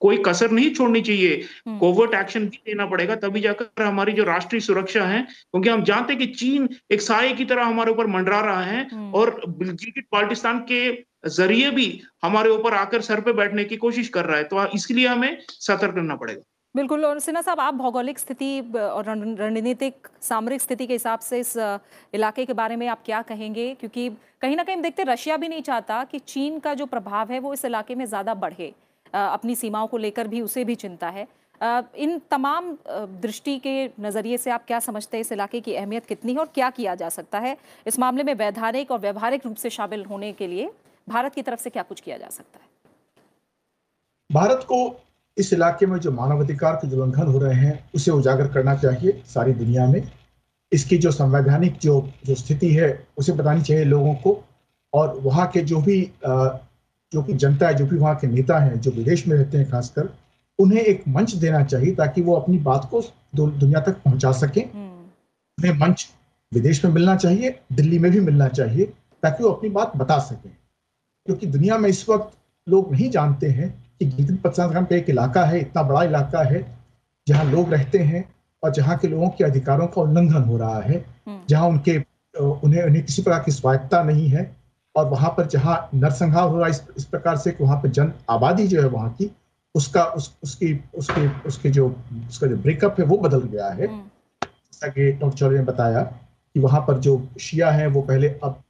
कोई 0.01 0.23
कसर 0.27 0.51
नहीं 0.51 0.73
छोड़नी 0.75 1.01
चाहिए 1.01 1.37
कोवर्ट 1.81 2.15
हम्म। 2.15 2.23
एक्शन 2.23 2.47
भी 2.47 2.63
लेना 2.69 2.87
पड़ेगा 2.87 3.15
तभी 3.17 3.41
जाकर 3.41 3.83
हमारी 3.83 4.13
जो 4.13 4.25
राष्ट्रीय 4.25 4.61
सुरक्षा 4.61 5.05
है 5.05 5.21
क्योंकि 5.23 5.69
हम 5.69 5.85
जानते 5.85 6.13
हैं 6.13 6.21
कि 6.21 6.27
चीन 6.35 6.69
एक 6.93 7.01
साय 7.01 7.33
की 7.33 7.45
तरह 7.45 7.65
हमारे 7.65 7.93
ऊपर 7.93 8.07
मंडरा 8.09 8.41
रहा 8.41 8.63
है 8.63 8.89
हम्म। 8.93 9.13
और 9.13 9.41
गिलगिट 9.49 10.07
बाल्टिस्तान 10.13 10.59
के 10.73 10.83
ज़रिए 11.31 11.71
भी 11.71 11.89
हमारे 12.25 12.51
ऊपर 12.51 12.75
आकर 12.75 13.01
सर 13.01 13.21
पे 13.21 13.33
बैठने 13.33 13.65
की 13.65 13.77
कोशिश 13.79 14.09
कर 14.09 14.25
रहा 14.25 14.37
है 14.37 14.45
तो 14.45 14.67
इसलिए 14.75 15.07
हमें 15.07 15.37
सतर्क 15.49 15.95
करना 15.95 16.17
पड़ेगा 16.17 16.43
बिल्कुल, 16.75 17.05
और 17.05 17.19
सिन्हा 17.19 17.43
साहब, 17.43 17.61
आप 17.61 17.75
भौगोलिक 17.75 18.19
स्थिति, 18.19 18.61
और 18.73 19.05
रणनीतिक, 19.05 20.09
सामरिक 20.23 20.61
स्थिति 20.61 20.87
के 20.87 20.93
हिसाब 20.93 21.21
से 21.21 21.39
इस 21.39 21.57
इलाके 22.15 22.45
के 22.47 22.53
बारे 22.53 22.77
में 22.77 22.87
आप 22.89 23.03
क्या 23.05 23.23
कहेंगे? 23.23 23.75
क्योंकि 23.75 24.09
कहीं 24.43 24.57
ना 24.57 24.65
कहीं 24.65 24.83
देखते 24.83 25.03
रशिया 25.05 25.37
भी 25.37 25.49
नहीं 25.49 25.63
चाहता 25.63 26.03
कि 26.05 26.19
चीन 26.19 26.59
का 26.61 26.75
जो 26.75 26.87
प्रभाव 26.87 27.33
है, 27.33 27.39
वो 27.39 27.53
इस 27.55 27.65
इलाके 27.65 27.95
में 27.95 28.05
ज़्यादा 28.07 28.35
बढ़े। 28.37 28.73
अपनी 29.15 29.55
सीमाओं 29.57 29.87
को 29.87 29.99
लेकर 29.99 30.29
भी 30.29 30.41
उसे 30.41 30.65
भी 30.65 30.75
चिंता 30.77 31.09
है। 31.09 31.27
इन 31.97 32.21
तमाम 32.31 32.71
दृष्टि 33.23 33.59
के 33.59 33.91
नज़रिए 34.01 34.37
से 34.39 34.51
आप 34.51 34.65
क्या 34.67 34.79
समझते 34.81 35.17
हैं? 35.17 35.21
इस 35.21 35.33
इलाके 35.33 35.61
की 35.61 35.75
अहमियत 35.75 36.07
कितनी 36.07 36.33
है, 36.33 36.39
और 36.39 36.49
क्या 36.55 36.71
किया 36.71 36.95
जा 36.95 37.09
सकता 37.11 37.39
है? 37.39 37.57
इस 37.87 37.99
मामले 37.99 38.23
में 38.23 38.35
वैधानिक 38.37 38.91
और 38.91 38.99
व्यवहारिक 39.01 39.47
रूप 39.47 39.57
से 39.57 39.71
शामिल 39.71 40.05
होने 40.05 40.33
के 40.33 40.47
लिए 40.47 40.71
भारत 41.09 41.35
की 41.35 41.43
तरफ़ 41.43 41.61
से 41.61 41.71
क्या 41.71 41.83
कुछ 41.83 42.01
किया 42.01 42.17
जा 42.19 42.29
सकता 42.31 42.59
है? 42.59 42.69
भारत 44.31 44.65
को 44.69 44.89
इस 45.41 45.53
इलाके 45.53 45.87
में 45.87 45.99
जो 45.99 46.11
मानवाधिकार 46.13 46.75
के 46.77 46.89
उल्लंघन 46.89 47.27
हो 47.27 47.39
रहे 47.39 47.55
हैं 47.55 47.91
उसे 47.95 48.11
उजागर 48.11 48.49
करना 48.49 48.75
चाहिए 48.75 49.23
सारी 49.27 49.53
दुनिया 49.55 49.87
में। 49.87 50.03
इसकी 50.73 50.99
जो 50.99 51.11
संवैधानिक 51.11 51.79
जो 51.79 52.01
जो 52.27 52.35
स्थिति 52.35 52.73
है 52.75 52.89
उसे 53.19 53.33
बतानी 53.33 53.63
चाहिए 53.63 53.85
लोगों 53.85 54.15
को। 54.15 54.45
और 54.93 55.19
वहाँ 55.23 55.47
के 55.49 55.61
जो 55.63 55.81
भी 55.81 56.01
जो 57.13 57.23
कि 57.23 57.33
जनता 57.35 57.67
है 57.69 57.75
जो 57.75 57.87
भी 57.87 57.97
वहाँ 57.97 58.15
के 58.17 58.27
नेता 58.27 58.59
हैं 58.59 58.81
जो 58.81 58.91
विदेश 58.91 59.27
में 59.29 59.37
रहते 59.37 59.59
हैं 59.59 59.71
खासकर 59.71 60.09
उन्हें 60.59 60.81
एक 60.81 61.03
मंच 61.09 61.35
देना 61.35 61.63
चाहिए 61.65 61.95
ताकि 61.95 62.23
वो 62.23 62.35
अपनी 62.35 62.59
बात 62.59 62.89
को 62.91 63.03
दुनिया 63.35 63.81
तक 63.81 64.03
पहुँचा 64.05 64.33
सकें। 64.33 64.63
हम्म। 64.63 65.05
उन्हें 65.59 65.73
मंच 65.79 66.07
विदेश 66.53 66.85
में 66.85 66.93
मिलना 66.93 67.17
चाहिए 67.17 67.59
दिल्ली 67.73 67.99
में 67.99 68.11
भी 68.13 68.21
मिलना 68.21 68.49
चाहिए 68.49 68.85
ताकि 69.23 69.45
वो 69.45 69.51
अपनी 69.51 69.71
बात 69.71 69.97
बता 69.97 70.19
सकें। 70.19 70.51
क्योंकि 71.27 71.47
दुनिया 71.47 71.79
में 71.79 71.89
इस 71.89 72.09
वक्त 72.09 72.37
लोग 72.67 72.93
नहीं 72.93 73.11
जानते 73.11 73.49
हैं 73.49 73.69
कि 74.01 74.07
गिलगित 74.07 74.43
बल्तिस्तान 74.43 74.85
का 74.85 74.97
एक 74.97 75.11
इलाका 75.11 75.45
है 75.45 75.61
इतना 75.61 75.83
बड़ा 75.83 76.03
इलाका 76.03 76.43
है 76.43 76.65
जहाँ 77.27 77.45
लोग 77.45 77.73
रहते 77.73 77.99
हैं 77.99 78.25
और 78.63 78.73
जहाँ 78.73 78.97
के 78.99 79.09
लोगों 79.09 79.29
के 79.29 79.45
अधिकारों 79.45 79.87
का 79.87 80.03
उल्लंघन 80.03 80.43
हो 80.43 80.57
रहा 80.59 80.81
है 80.81 80.97
हम्म। 80.97 81.41
जहाँ 81.49 81.69
उनके 81.69 81.97
उन्हें 82.35 82.83
उन्हें 82.83 83.05
किसी 83.05 83.23
प्रकार 83.23 83.43
की 83.43 83.53
स्वायत्ता 83.53 84.03
नहीं 84.03 84.29
है 84.29 84.51
और 84.95 85.07
वहाँ 85.09 85.31
पर 85.31 85.47
जहाँ 85.47 85.77
नरसंहार 85.95 86.49
हो 86.49 86.57
रहा 86.57 86.65
है 86.65 86.71
इस, 86.71 86.83
इस 86.97 87.05
प्रकार 87.05 87.37
से 87.37 87.51
कि 87.51 87.65
वहाँ 87.65 87.77
पर 87.77 87.89
जन 87.89 88.13
आबादी 88.31 88.67
जो 88.67 88.81
है 88.83 88.89
वहाँ 88.89 89.11
की 89.13 89.31
उसका 89.75 90.05
उस 90.05 90.35
उसकी 90.43 90.73
उसके 90.99 91.27
उसके 91.49 91.71
जो 91.71 91.89
उसका 92.29 92.47
जो 92.47 92.57
ब्रेकअप 92.57 92.97
है 93.01 93.05
वो 93.07 93.17
बदल 93.19 93.43
गया 93.43 93.69
है 93.69 93.87
हम्म। 93.87 94.01
जैसा 94.43 94.89
कि 94.89 95.13
डॉक्टर 95.13 95.37
चौधरी 95.39 95.59
ने 95.59 95.65
बताया 95.65 96.03
कि 96.03 96.61
वहाँ 96.61 96.81
पर 96.81 96.99
जो 96.99 97.21
शिया 97.41 97.71
है 97.71 97.87
वो 97.87 98.03
पहले 98.03 98.29
अब 98.45 98.63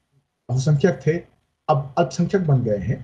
बहुसंख्यक 0.49 1.01
थे 1.07 1.16
अब 1.69 1.95
अल्पसंख्यक 1.99 2.47
बन 2.47 2.62
गए 2.62 2.79
हैं 2.79 2.99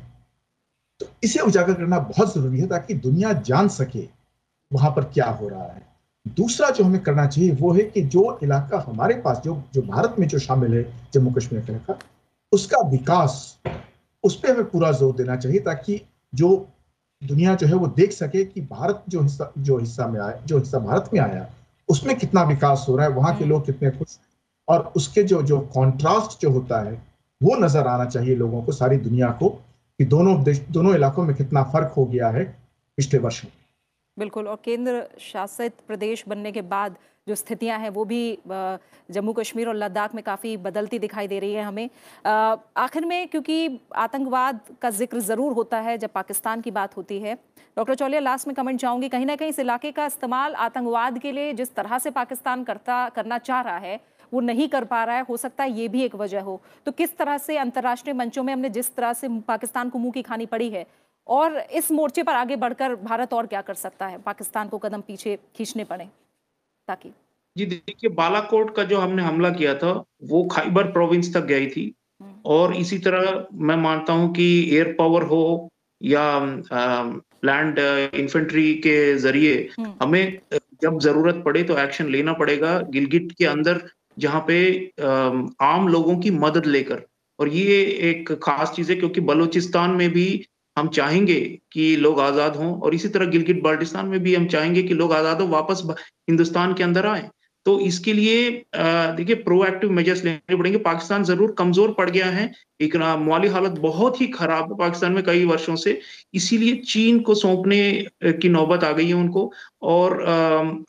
तो 1.00 1.06
इसे 1.24 1.40
उजागर 1.40 1.74
करना 1.74 1.98
बहुत 2.00 2.34
ज़रूरी 2.34 2.60
है 2.60 2.66
ताकि 2.66 2.94
दुनिया 2.94 3.32
जान 3.46 3.68
सके 3.68 4.08
वहाँ 4.70 4.90
पर 4.90 5.04
क्या 5.04 5.26
हो 5.30 5.48
रहा 5.48 5.64
है। 5.64 5.84
दूसरा 6.36 6.70
जो 6.70 6.84
हमें 6.84 7.02
करना 7.02 7.26
चाहिए 7.26 7.50
वो 7.52 7.72
है 7.72 7.82
कि 7.82 8.02
जो 8.04 8.38
इलाका 8.42 8.84
हमारे 8.86 9.14
पास 9.14 9.40
जो 9.44 9.62
जो 9.74 9.82
भारत 9.82 10.14
में 10.18 10.26
जो 10.28 10.38
शामिल 10.38 10.74
है 10.74 10.82
जम्मू 11.14 11.30
कश्मीर 11.30 11.60
का 11.60 11.72
इलाका 11.72 11.98
उसका 12.52 12.80
विकास 12.88 13.36
उस 14.24 14.38
पर 14.40 14.50
हमें 14.50 14.70
पूरा 14.70 14.90
ज़ोर 14.92 15.14
देना 15.16 15.36
चाहिए 15.36 15.60
ताकि 15.60 16.00
जो 16.32 16.48
दुनिया 17.22 17.54
जो 17.54 17.66
है 17.66 17.74
वो 17.74 17.86
देख 17.96 18.12
सके 18.12 18.44
कि 18.44 18.60
भारत 18.60 19.04
जो 19.08 19.20
हिस्सा 19.20 19.52
जो 19.58 19.78
हिस्सा 19.78 20.06
में 20.06 20.20
आया 20.20 20.40
जो 20.46 20.58
हिस्सा 20.58 20.78
भारत 20.78 21.10
में 21.14 21.20
आया 21.20 21.46
उसमें 21.88 22.16
कितना 22.18 22.42
विकास 22.42 22.86
हो 22.88 22.96
रहा 22.96 23.06
है 23.06 23.12
वहाँ 23.12 23.36
के 23.38 23.44
लोग 23.44 23.64
कितने 23.66 23.90
खुश 23.90 24.18
और 24.68 24.92
उसके 24.96 25.22
जो 25.22 25.42
जो 25.42 25.58
कॉन्ट्रास्ट 25.74 26.40
जो 26.40 26.50
होता 26.50 26.80
है 26.80 26.92
वो 27.40 27.56
नज़र 27.56 27.86
आना 27.86 28.04
चाहिए 28.04 28.34
लोगों 28.34 28.62
को 28.62 28.72
सारी 28.72 28.96
दुनिया 28.96 29.30
को। 29.32 29.48
कि 29.98 30.04
दोनों 30.06 30.42
दोनों 30.44 30.94
इलाकों 30.94 31.24
में 31.24 31.34
कितना 31.36 31.62
फ़र्क 31.72 31.92
हो 31.96 32.04
गया 32.06 32.28
है 32.30 32.44
पिछले 32.98 33.18
वर्षों 33.18 33.48
में। 33.48 33.54
बिल्कुल, 34.16 34.46
और 34.48 34.58
केंद्र 34.64 35.06
शासित 35.20 35.72
प्रदेश 35.86 36.24
बनने 36.28 36.52
के 36.52 36.62
बाद 36.64 36.96
जो 37.26 37.34
स्थितियाँ 37.34 37.78
हैं 37.78 37.88
वो 37.90 38.04
भी 38.04 38.38
जम्मू 39.08 39.32
कश्मीर 39.32 39.68
और 39.68 39.74
लद्दाख 39.74 40.14
में 40.14 40.22
काफ़ी 40.24 40.56
बदलती 40.58 40.98
दिखाई 40.98 41.26
दे 41.28 41.38
रही 41.38 41.52
है 41.54 41.62
हमें। 41.64 41.88
आखिर 42.76 43.04
में 43.06 43.28
क्योंकि 43.28 43.80
आतंकवाद 43.96 44.60
का 44.82 44.90
ज़िक्र 44.92 45.20
ज़रूर 45.22 45.52
होता 45.52 45.80
है 45.80 45.96
जब 45.98 46.12
पाकिस्तान 46.12 46.60
की 46.60 46.70
बात 46.70 46.96
होती 46.96 47.18
है। 47.20 47.34
डॉक्टर 47.76 47.94
चौलिया, 47.94 48.20
लास्ट 48.20 48.46
में 48.48 48.54
कमेंट 48.56 48.80
चाहूँगी, 48.80 49.08
कहीं 49.08 49.26
ना 49.26 49.36
कहीं 49.36 49.48
इस 49.48 49.58
इलाके 49.58 49.92
का 49.92 50.06
इस्तेमाल 50.06 50.54
आतंकवाद 50.56 51.18
के 51.18 51.32
लिए 51.32 51.52
जिस 51.54 51.74
तरह 51.74 51.98
से 51.98 52.10
पाकिस्तान 52.12 52.64
करता, 52.64 53.08
करना 53.08 53.38
चाह 53.40 53.60
रहा 53.60 53.78
है 53.78 54.00
वो 54.32 54.40
नहीं 54.42 54.68
कर 54.68 54.84
पा 54.84 55.02
रहा 55.04 55.16
है 55.16 55.24
हो 55.28 55.36
सकता 55.36 55.64
है 55.64 55.70
ये 55.72 55.88
भी 55.88 56.02
एक 56.02 56.14
वजह 56.16 56.40
हो। 56.42 56.60
तो 56.86 56.92
किस 56.92 57.16
तरह 57.16 57.38
से 57.38 57.56
अंतर्राष्ट्रीय 57.58 58.14
मंचों 58.14 58.42
में 58.42 58.52
हमने 58.52 58.70
जिस 58.70 58.94
तरह 58.96 59.12
से 59.12 59.28
पाकिस्तान 59.48 59.90
को 59.90 59.98
मुँह 59.98 60.12
की 60.12 60.22
खानी 60.22 60.46
पड़ी 60.46 60.68
है 60.70 60.86
और 61.26 61.58
इस 61.58 61.90
मोर्चे 61.92 62.22
पर 62.22 62.34
आगे 62.34 62.56
बढ़कर 62.56 62.94
भारत 62.96 63.32
और 63.34 63.46
क्या 63.46 63.60
कर 63.62 63.74
सकता 63.76 64.06
है? 64.06 64.18
पाकिस्तान 64.18 64.68
को 64.68 64.78
कदम 64.78 65.00
पीछे 65.00 65.38
खींचने 65.56 65.84
पड़े 65.84 66.04
ताकि। 66.88 67.12
जी 67.56 67.66
देखिए 67.66 68.10
बालाकोट 68.14 68.74
का 68.76 68.84
जो 68.84 68.98
हमने 68.98 69.22
हमला 69.22 69.50
किया 69.52 69.74
था 69.74 69.92
वो 70.24 70.44
खाइबर 70.46 70.90
प्रोविंस 70.92 71.32
तक 71.34 71.44
गई 71.46 71.66
थी। 71.66 71.92
हम्म। 72.20 72.34
और 72.46 72.74
इसी 72.76 72.98
तरह 72.98 73.46
मैं 73.60 73.76
मानता 73.78 74.12
हूँ 74.12 74.32
कि 74.34 74.46
एयर 74.76 74.94
पावर 74.98 75.22
हो 75.24 75.68
या 76.00 76.24
लैंड 77.44 77.78
इन्फेंट्री 78.14 78.72
के 78.76 78.96
ज़रिए 79.18 79.56
हम्म। 79.78 79.92
हमें 80.02 80.38
जब 80.82 80.98
ज़रूरत 81.00 81.42
पड़े 81.44 81.62
तो 81.62 81.78
एक्शन 81.78 82.08
लेना 82.10 82.32
पड़ेगा। 82.34 82.78
गिलगिट 82.90 83.32
के 83.32 83.46
अंदर 83.46 83.80
जहाँ 84.18 84.44
पे 84.48 84.58
आम 85.62 85.88
लोगों 85.88 86.16
की 86.18 86.30
मदद 86.30 86.66
लेकर। 86.66 87.02
और 87.38 87.48
ये 87.48 87.80
एक 88.10 88.32
खास 88.42 88.72
चीज़ 88.76 88.92
है 88.92 88.96
क्योंकि 88.98 89.20
बलूचिस्तान 89.20 89.90
में 89.90 90.10
भी 90.10 90.44
हम 90.76 90.88
चाहेंगे 90.88 91.40
कि 91.72 91.94
लोग 91.96 92.20
आज़ाद 92.20 92.56
हों 92.56 92.72
और 92.80 92.94
इसी 92.94 93.08
तरह 93.08 93.26
गिलगित 93.26 93.62
बाल्टिस्तान 93.62 94.06
में 94.06 94.18
भी 94.22 94.34
हम 94.34 94.46
चाहेंगे 94.46 94.82
कि 94.82 94.94
लोग 94.94 95.12
आज़ाद 95.12 95.40
हो, 95.40 95.46
वापस 95.48 95.82
हिंदुस्तान 96.28 96.74
के 96.74 96.82
अंदर 96.82 97.06
आए। 97.06 97.28
तो 97.66 97.78
इसके 97.80 98.12
लिए 98.12 98.50
देखिए 98.76 99.34
प्रोएक्टिव 99.36 99.90
मेजर्स 99.92 100.24
लेने 100.24 100.56
पड़ेंगे। 100.56 100.78
पाकिस्तान 100.80 101.24
ज़रूर 101.24 101.54
कमज़ोर 101.58 101.92
पड़ 101.92 102.08
गया 102.10 102.26
है। 102.26 102.50
एक 102.80 102.96
माली 103.20 103.48
हालत 103.48 103.78
बहुत 103.80 104.20
ही 104.20 104.26
खराब 104.28 104.72
है 104.72 104.78
पाकिस्तान 104.78 105.12
में 105.12 105.22
कई 105.24 105.44
वर्षों 105.44 105.76
से। 105.76 105.98
इसीलिए 106.34 106.74
चीन 106.86 107.18
को 107.20 107.34
सौंपने 107.34 107.80
की 108.24 108.48
नौबत 108.48 108.84
आ 108.84 108.92
गई 108.92 109.06
है 109.08 109.14
उनको। 109.14 109.50
और 109.84 110.20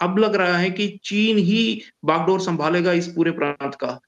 अब 0.01 0.17
लग 0.19 0.35
रहा 0.35 0.57
है 0.57 0.69
कि 0.71 0.87
चीन 1.05 1.37
ही 1.37 1.81
बागडोर 2.05 2.39
संभालेगा 2.41 2.91
इस 2.93 3.07
पूरे 3.07 3.31
प्रांत 3.31 3.75
का। 3.75 3.99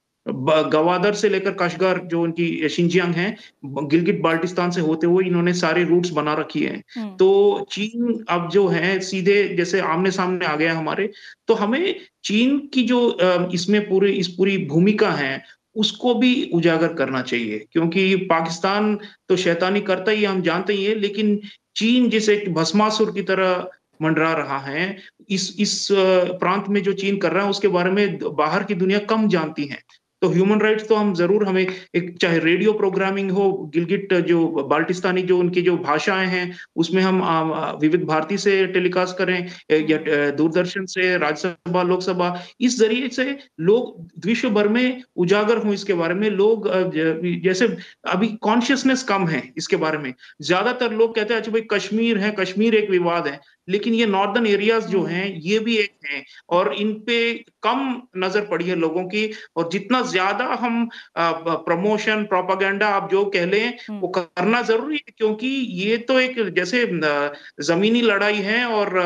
गवादर 0.74 1.14
से 1.14 1.30
लेकर 1.30 1.52
कशगर 1.52 2.00
जो 2.06 2.22
उनकी 2.22 2.70
शिंजियांग 2.70 3.14
है 3.16 3.36
गिलगिट 3.66 4.22
बाल्टिस्तान 4.22 4.72
से 4.72 4.82
होते 4.82 5.08
हुए 5.08 5.26
इन्होंने 5.26 5.54
सारे 5.54 5.84
रूट्स 5.84 6.10
बना 6.10 6.34
रखी 6.34 6.64
है। 6.64 6.82
हम्म। 6.96 7.16
तो 7.16 7.68
चीन 7.72 8.26
अब 8.30 8.50
जो 8.50 8.68
है 8.68 9.00
सीधे 9.00 9.44
जैसे 9.58 9.80
आमने 9.80 10.12
सामने 10.12 10.46
आ 10.46 10.56
गया 10.56 10.74
हमारे 10.78 11.10
तो 11.48 11.54
हमें 11.54 11.96
चीन 12.24 12.58
की 12.74 12.84
जो 12.84 13.18
इसमें 13.54 13.90
पूरी 13.90 14.12
इस 14.12 14.28
पूरी 14.28 14.58
भूमिका 14.66 15.12
है 15.12 15.42
उसको 15.76 16.14
भी 16.16 16.50
उजागर 16.54 16.94
करना 16.94 17.22
चाहिए। 17.22 17.66
क्योंकि 17.72 18.16
पाकिस्तान 18.16 18.98
तो 19.30 19.36
शैतानी 19.36 19.82
करता 19.82 20.12
ही 20.12 20.26
हम 20.26 20.42
जानते 20.42 20.74
ही 20.74 20.86
है 20.86 20.96
लेकिन 20.96 21.40
चीन 21.76 22.10
जिसे 22.10 22.44
भस्मासुर 22.50 23.12
की 23.12 23.22
तरह 23.22 23.68
मंडरा 24.02 24.34
रहा 24.34 24.58
है 24.58 24.98
इस 25.30 25.56
इस 25.60 25.88
प्रांत 25.92 26.66
में 26.70 26.82
जो 26.84 26.94
चीन 26.94 27.18
कर 27.18 27.32
रहा 27.32 27.44
है 27.44 27.50
उसके 27.50 27.68
बारे 27.68 27.92
में 27.92 28.20
बाहर 28.36 28.64
की 28.64 28.74
दुनिया 28.74 29.00
कम 29.00 29.28
जानती 29.28 29.66
है। 29.66 29.80
तो 30.22 30.30
ह्यूमन 30.30 30.60
राइट्स 30.62 30.88
तो 30.88 30.96
हम 30.96 31.14
ज़रूर 31.16 31.46
हमें 31.48 31.62
एक, 31.62 32.18
चाहे 32.22 32.40
रेडियो 32.40 32.72
प्रोग्रामिंग 32.74 33.30
हो 33.32 33.52
गिलगिट 33.74 34.14
जो 34.28 34.46
बाल्टिस्तानी 34.70 35.22
जो 35.22 35.38
उनकी 35.40 35.62
जो 35.62 35.76
भाषाएँ 35.80 36.28
हैं, 36.28 36.56
उसमें 36.76 37.02
हम 37.04 37.22
विविध 37.82 38.04
भारती 38.06 38.38
से 38.38 38.66
टेलीकास्ट 38.74 39.18
करें 39.18 39.38
या 39.90 40.30
दूरदर्शन 40.32 40.86
से, 40.86 41.18
राज्यसभा, 41.18 41.84
लोकसभा, 41.84 42.34
इस 42.62 42.78
ज़रिए 42.80 43.10
से 43.10 43.38
लोग 43.62 44.26
विश्व 44.26 44.50
भर 44.50 44.68
में 44.68 45.02
उजागर 45.18 45.58
हों 45.58 45.74
इसके 45.74 45.94
बारे 45.94 46.14
में। 46.16 46.30
लोग 46.32 46.68
जैसे 47.44 47.68
अभी 48.10 48.28
कॉन्शियसनेस 48.42 49.04
कम 49.04 49.28
है 49.28 49.42
इसके 49.58 49.76
बारे 49.78 49.98
में। 49.98 50.14
ज़्यादातर 50.42 50.94
लोग 50.94 51.16
कहते 51.16 51.34
हैं 51.34 51.42
अच्छा 51.42 51.52
भाई 51.52 51.62
कश्मीर 51.72 52.18
है, 52.18 52.32
कश्मीर 52.40 52.76
एक 52.76 52.90
विवाद 52.90 53.28
है। 53.28 53.40
लेकिन 53.70 53.94
ये 53.94 54.06
नॉर्दर्न 54.08 54.48
एरियाज़ 54.48 54.88
जो 54.88 55.00
हम्म। 55.00 55.10
हैं 55.10 55.28
ये 55.42 55.60
भी 55.60 55.76
एक 55.78 55.92
हैं 56.06 56.24
और 56.50 56.74
इन 56.76 56.94
पे 57.08 57.18
कम 57.64 57.80
नज़र 58.18 58.46
पड़ी 58.46 58.66
है 58.66 58.76
लोगों 58.76 59.04
की 59.06 59.26
और 59.56 59.70
जितना 59.72 60.02
ज़्यादा 60.08 60.46
हम 60.62 60.88
प्रमोशन 61.18 62.24
प्रोपागेंडा 62.26 62.88
आप 62.90 63.10
जो 63.12 63.26
कह 63.28 63.46
लें 63.46 63.68
वो 63.92 64.08
हम्म। 64.08 64.12
करना 64.14 64.62
ज़रूरी 64.64 64.96
है 64.98 65.14
क्योंकि 65.18 65.48
ये 65.82 65.98
तो 66.10 66.20
एक 66.20 66.40
जैसे 66.56 66.86
जमीनी 67.64 68.02
लड़ाई 68.04 68.42
है 68.44 68.66
और 68.70 68.98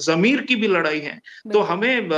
जमीर 0.00 0.40
की 0.42 0.56
भी 0.56 0.68
लड़ाई 0.68 1.00
है 1.00 1.20
तो 1.52 1.60
हमें 1.64 2.08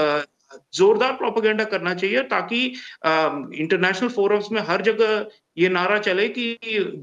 जोरदार 0.75 1.13
प्रोपागेंडा 1.13 1.65
करना 1.65 1.95
चाहिए 1.95 2.23
ताकि 2.29 2.65
इंटरनेशनल 3.05 4.09
फोरम्स 4.09 4.51
में 4.53 4.61
हर 4.63 4.83
जगह 4.83 5.27
ये 5.57 5.69
नारा 5.71 5.99
चले 6.01 6.29
कि 6.31 6.45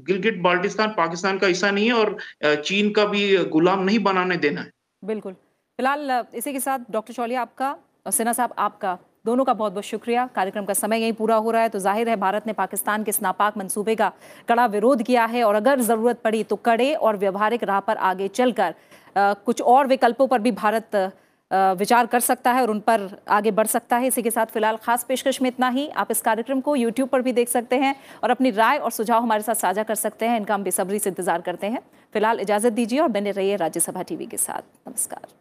गिलगिट 0.06 0.40
बाल्टिस्तान 0.42 0.88
पाकिस्तान 0.96 1.38
का 1.38 1.46
हिस्सा 1.46 1.70
नहीं 1.70 1.86
है 1.86 1.92
और 1.94 2.16
चीन 2.44 2.90
का 2.92 3.04
भी 3.06 3.36
गुलाम 3.50 3.82
नहीं 3.82 3.98
बनाने 4.00 4.36
देना 4.38 4.60
है। 4.60 4.70
बिल्कुल। 5.02 5.32
फ़िलहाल 5.32 6.24
इसी 6.34 6.52
के 6.52 6.60
साथ 6.60 6.78
डॉक्टर 6.90 7.14
चौलिया 7.14 7.42
आपका, 7.42 7.70
और 8.06 8.12
सिन्हा 8.12 8.32
साहब 8.32 8.54
आपका, 8.58 8.98
दोनों 9.26 9.44
का 9.44 9.52
बहुत 9.54 9.72
बहुत 9.72 9.84
शुक्रिया। 9.84 10.26
कार्यक्रम 10.34 10.64
का 10.64 10.74
समय 10.74 11.00
यही 11.00 11.12
पूरा 11.14 11.36
हो 11.36 11.50
रहा 11.50 11.62
है 11.62 11.68
तो 11.68 11.78
ज़ाहिर 11.78 12.08
है 12.08 12.16
भारत 12.18 12.46
ने 12.46 12.52
पाकिस्तान 12.54 13.04
के 13.04 13.10
इस 13.10 13.22
नापाक 13.22 13.56
मंसूबे 13.58 13.94
का 13.94 14.12
कड़ा 14.48 14.66
विरोध 14.68 15.02
किया 15.02 15.24
है, 15.26 15.42
और 15.44 15.54
अगर 15.54 15.80
ज़रूरत 15.82 16.20
पड़ी 16.24 16.42
तो 16.44 16.56
कड़े 16.58 16.92
और 16.94 17.16
व्यवहारिक 17.18 17.64
राह 17.64 17.80
पर 17.80 17.96
आगे 18.08 18.28
चलकर 18.30 18.74
कुछ 19.16 19.60
और 19.62 19.86
विकल्पों 19.86 20.26
पर 20.26 20.38
भी 20.40 20.50
भारत 20.54 20.96
विचार 21.50 22.06
कर 22.06 22.20
सकता 22.20 22.52
है 22.52 22.62
और 22.62 22.70
उन 22.70 22.80
पर 22.80 23.08
आगे 23.30 23.50
बढ़ 23.50 23.66
सकता 23.66 23.96
है। 23.96 24.06
इसी 24.06 24.22
के 24.22 24.30
साथ 24.30 24.46
फ़िलहाल 24.46 24.76
खास 24.76 25.04
पेशकश 25.04 25.40
में 25.42 25.48
इतना 25.50 25.68
ही। 25.68 25.88
आप 25.90 26.10
इस 26.10 26.20
कार्यक्रम 26.20 26.60
को 26.60 26.76
यूट्यूब 26.76 27.08
पर 27.08 27.22
भी 27.22 27.32
देख 27.32 27.48
सकते 27.48 27.76
हैं 27.76 27.94
और 28.22 28.30
अपनी 28.30 28.50
राय 28.52 28.78
और 28.78 28.90
सुझाव 28.90 29.22
हमारे 29.22 29.42
साथ 29.42 29.54
साझा 29.56 29.82
कर 29.82 29.94
सकते 29.96 30.26
हैं। 30.26 30.36
इनका 30.36 30.54
हम 30.54 30.64
बेसब्री 30.64 30.98
से 30.98 31.10
इंतज़ार 31.10 31.40
करते 31.40 31.66
हैं। 31.66 31.82
फ़िलहाल 32.14 32.40
इजाज़त 32.40 32.72
दीजिए 32.72 33.00
और 33.00 33.08
बने 33.10 33.30
रहिए 33.32 33.56
राज्यसभा 33.56 34.02
टीवी 34.02 34.26
के 34.26 34.36
साथ। 34.36 34.88
नमस्कार। 34.88 35.39